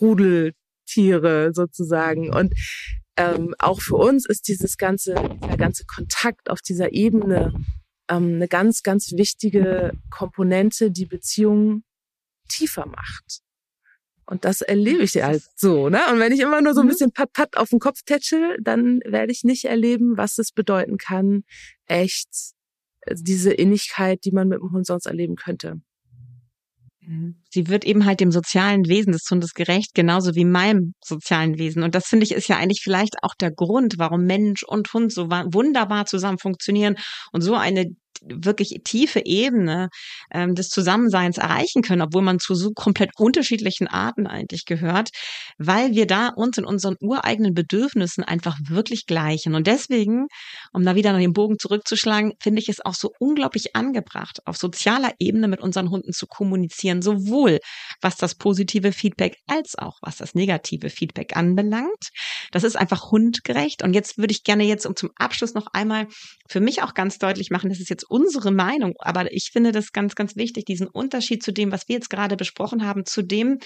[0.00, 2.34] Rudeltiere sozusagen.
[2.34, 2.54] Und
[3.16, 7.52] ähm, auch für uns ist dieses ganze, der ganze Kontakt auf dieser Ebene
[8.08, 11.84] ähm, eine ganz, ganz wichtige Komponente, die Beziehungen
[12.48, 13.43] tiefer macht.
[14.26, 16.00] Und das erlebe ich halt so, ne?
[16.10, 16.90] Und wenn ich immer nur so ein mhm.
[16.90, 20.96] bisschen pat pat auf den Kopf tätschel, dann werde ich nicht erleben, was es bedeuten
[20.96, 21.44] kann,
[21.86, 22.28] echt
[23.02, 25.80] äh, diese Innigkeit, die man mit dem Hund sonst erleben könnte.
[27.06, 27.42] Mhm.
[27.50, 31.82] Sie wird eben halt dem sozialen Wesen des Hundes gerecht, genauso wie meinem sozialen Wesen.
[31.82, 35.12] Und das finde ich ist ja eigentlich vielleicht auch der Grund, warum Mensch und Hund
[35.12, 36.96] so wunderbar zusammen funktionieren
[37.32, 37.86] und so eine
[38.28, 39.88] wirklich tiefe Ebene
[40.32, 45.10] ähm, des Zusammenseins erreichen können, obwohl man zu so komplett unterschiedlichen Arten eigentlich gehört,
[45.58, 49.54] weil wir da uns in unseren ureigenen Bedürfnissen einfach wirklich gleichen.
[49.54, 50.26] Und deswegen,
[50.72, 54.56] um da wieder noch den Bogen zurückzuschlagen, finde ich es auch so unglaublich angebracht, auf
[54.56, 57.58] sozialer Ebene mit unseren Hunden zu kommunizieren, sowohl
[58.00, 62.10] was das positive Feedback als auch was das negative Feedback anbelangt.
[62.52, 63.82] Das ist einfach hundgerecht.
[63.82, 66.06] Und jetzt würde ich gerne jetzt, um zum Abschluss noch einmal
[66.48, 69.90] für mich auch ganz deutlich machen, das ist jetzt unsere Meinung, aber ich finde das
[69.90, 73.58] ganz, ganz wichtig, diesen Unterschied zu dem, was wir jetzt gerade besprochen haben, zu dem,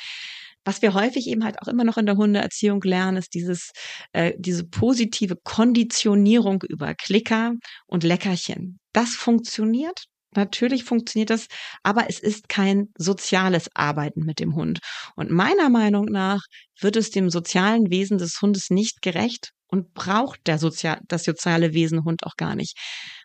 [0.64, 3.72] was wir häufig eben halt auch immer noch in der Hundeerziehung lernen, ist dieses,
[4.12, 7.52] äh, diese positive Konditionierung über Klicker
[7.86, 8.78] und Leckerchen.
[8.94, 10.04] Das funktioniert.
[10.34, 11.46] Natürlich funktioniert das,
[11.82, 14.78] aber es ist kein soziales Arbeiten mit dem Hund.
[15.14, 16.40] Und meiner Meinung nach
[16.80, 21.74] wird es dem sozialen Wesen des Hundes nicht gerecht, und braucht der Sozial das soziale
[21.74, 22.76] Wesen Hund auch gar nicht.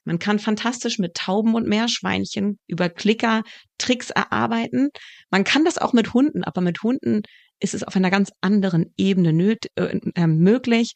[0.03, 3.43] Man kann fantastisch mit Tauben und Meerschweinchen über Klicker
[3.77, 4.89] Tricks erarbeiten.
[5.29, 7.21] Man kann das auch mit Hunden, aber mit Hunden
[7.59, 10.93] ist es auf einer ganz anderen Ebene nöt, äh, äh, möglich.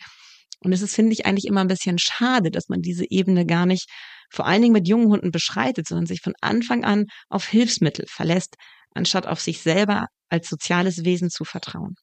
[0.59, 3.65] Und es ist, finde ich, eigentlich immer ein bisschen schade, dass man diese Ebene gar
[3.65, 3.89] nicht
[4.29, 8.55] vor allen Dingen mit jungen Hunden beschreitet, sondern sich von Anfang an auf Hilfsmittel verlässt,
[8.93, 11.95] anstatt auf sich selber als soziales Wesen zu vertrauen.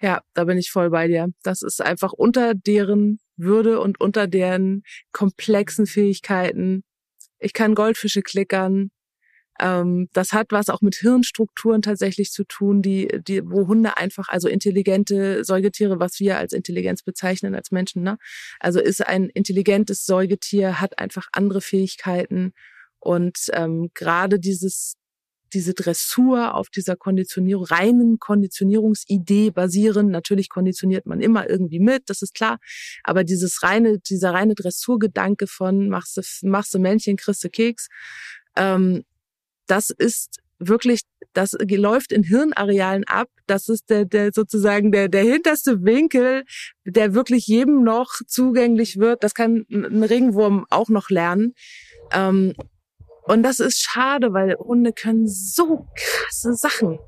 [0.00, 1.28] Ja, da bin ich voll bei dir.
[1.42, 4.82] Das ist einfach unter deren Würde und unter deren
[5.12, 6.84] komplexen Fähigkeiten.
[7.38, 8.90] Ich kann Goldfische klickern.
[9.60, 14.28] Ähm, das hat was auch mit Hirnstrukturen tatsächlich zu tun, die, die, wo Hunde einfach,
[14.28, 18.18] also intelligente Säugetiere, was wir als Intelligenz bezeichnen als Menschen, ne?
[18.60, 22.52] Also ist ein intelligentes Säugetier, hat einfach andere Fähigkeiten.
[23.00, 24.94] Und ähm, gerade dieses
[25.52, 30.10] diese Dressur auf dieser Konditionierung, reinen Konditionierungsidee basieren.
[30.10, 32.58] Natürlich konditioniert man immer irgendwie mit, das ist klar.
[33.04, 37.88] Aber dieses reine, dieser reine Dressurgedanke von machst du, machst du Männchen, kriegst du Keks,
[38.56, 39.04] ähm,
[39.66, 43.28] das ist wirklich, das läuft in Hirnarealen ab.
[43.46, 46.44] Das ist der, der sozusagen der, der hinterste Winkel,
[46.84, 49.22] der wirklich jedem noch zugänglich wird.
[49.22, 51.54] Das kann ein Regenwurm auch noch lernen.
[52.12, 52.54] Ähm,
[53.28, 56.98] und das ist schade, weil Hunde können so krasse Sachen.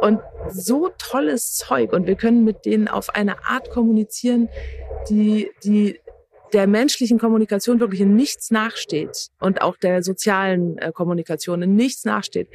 [0.00, 4.48] und so tolles Zeug und wir können mit denen auf eine Art kommunizieren,
[5.08, 6.00] die, die
[6.52, 12.04] der menschlichen Kommunikation wirklich in nichts nachsteht und auch der sozialen äh, Kommunikation in nichts
[12.04, 12.48] nachsteht.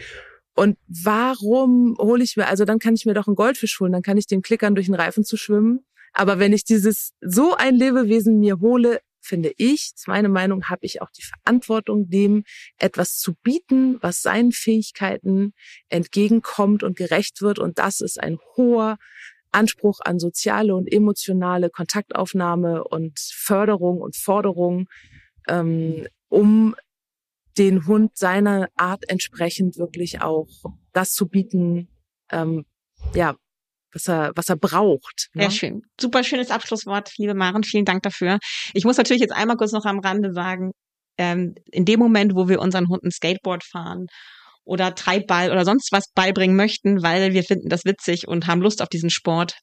[0.55, 4.01] Und warum hole ich mir, also dann kann ich mir doch einen Goldfisch holen, dann
[4.01, 5.85] kann ich dem klickern, durch den Reifen zu schwimmen.
[6.13, 8.99] Aber wenn ich dieses so ein Lebewesen mir hole,
[9.29, 12.43] finde ich, ist meine Meinung, habe ich auch die Verantwortung, dem
[12.77, 15.53] etwas zu bieten, was seinen Fähigkeiten
[15.87, 17.59] entgegenkommt und gerecht wird.
[17.59, 18.97] Und das ist ein hoher
[19.51, 24.87] Anspruch an soziale und emotionale Kontaktaufnahme und Förderung und Forderung,
[25.47, 26.75] ähm, um
[27.57, 30.47] den Hund seiner Art entsprechend wirklich auch
[30.93, 31.89] das zu bieten,
[32.31, 32.65] ähm,
[33.13, 33.35] ja,
[33.93, 35.27] was er, was er braucht.
[35.33, 35.43] Ne?
[35.43, 35.81] Sehr schön.
[35.99, 37.63] Super schönes Abschlusswort, liebe Maren.
[37.63, 38.39] Vielen Dank dafür.
[38.73, 40.71] Ich muss natürlich jetzt einmal kurz noch am Rande sagen,
[41.17, 44.07] ähm, in dem Moment, wo wir unseren Hunden Skateboard fahren
[44.63, 48.81] oder Treibball oder sonst was beibringen möchten, weil wir finden das witzig und haben Lust
[48.81, 49.55] auf diesen Sport,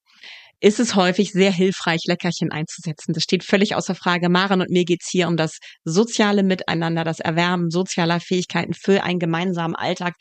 [0.61, 3.13] ist es häufig sehr hilfreich, Leckerchen einzusetzen.
[3.13, 4.29] Das steht völlig außer Frage.
[4.29, 9.19] Maren und mir geht's hier um das soziale Miteinander, das Erwärmen sozialer Fähigkeiten für einen
[9.19, 10.15] gemeinsamen Alltag,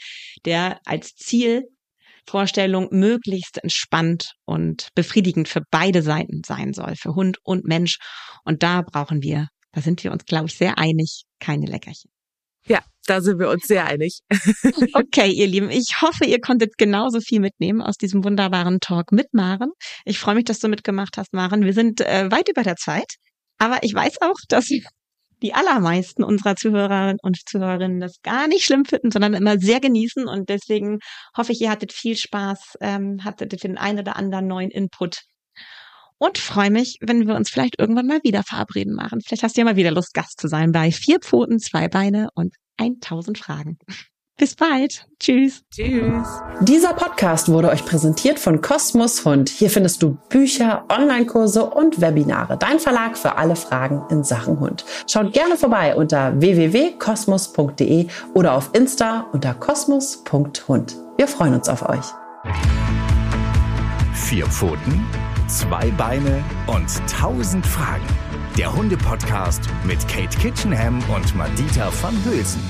[0.46, 1.16] der als
[2.26, 7.98] Zielvorstellung möglichst entspannt und befriedigend für beide Seiten sein soll, für Hund und Mensch.
[8.44, 12.12] Und da brauchen wir, da sind wir uns, glaube ich, sehr einig, keine Leckerchen.
[12.68, 14.20] Ja, da sind wir uns sehr einig.
[14.94, 19.34] okay, ihr Lieben, ich hoffe, ihr konntet genauso viel mitnehmen aus diesem wunderbaren Talk mit
[19.34, 19.72] Maren.
[20.04, 21.64] Ich freue mich, dass du mitgemacht hast, Maren.
[21.64, 23.16] Wir sind äh, weit über der Zeit,
[23.60, 24.70] aber ich weiß auch, dass
[25.42, 30.28] die allermeisten unserer Zuhörerinnen und Zuhörerinnen das gar nicht schlimm finden, sondern immer sehr genießen.
[30.28, 31.00] Und deswegen
[31.36, 35.24] hoffe ich, ihr hattet viel Spaß, ähm, hattet den einen oder anderen neuen Input
[36.18, 39.22] und freue mich, wenn wir uns vielleicht irgendwann mal wieder verabreden machen.
[39.22, 42.30] Vielleicht hast du ja mal wieder Lust, Gast zu sein bei Vier Pfoten, Zwei Beine
[42.36, 43.78] und 1000 Fragen.
[44.38, 45.08] Bis bald.
[45.20, 45.64] Tschüss.
[45.72, 46.28] Tschüss.
[46.62, 49.50] Dieser Podcast wurde euch präsentiert von Kosmos Hund.
[49.50, 52.58] Hier findest du Bücher, Online-Kurse und Webinare.
[52.58, 54.84] Dein Verlag für alle Fragen in Sachen Hund.
[55.10, 60.98] Schaut gerne vorbei unter www.kosmos.de oder auf Insta unter kosmos.hund.
[61.18, 62.06] Wir freuen uns auf euch.
[64.14, 65.06] Vier Pfoten
[65.48, 68.08] Zwei Beine und tausend Fragen.
[68.58, 72.62] Der Hunde-Podcast mit Kate Kitchenham und Madita van Hülsen.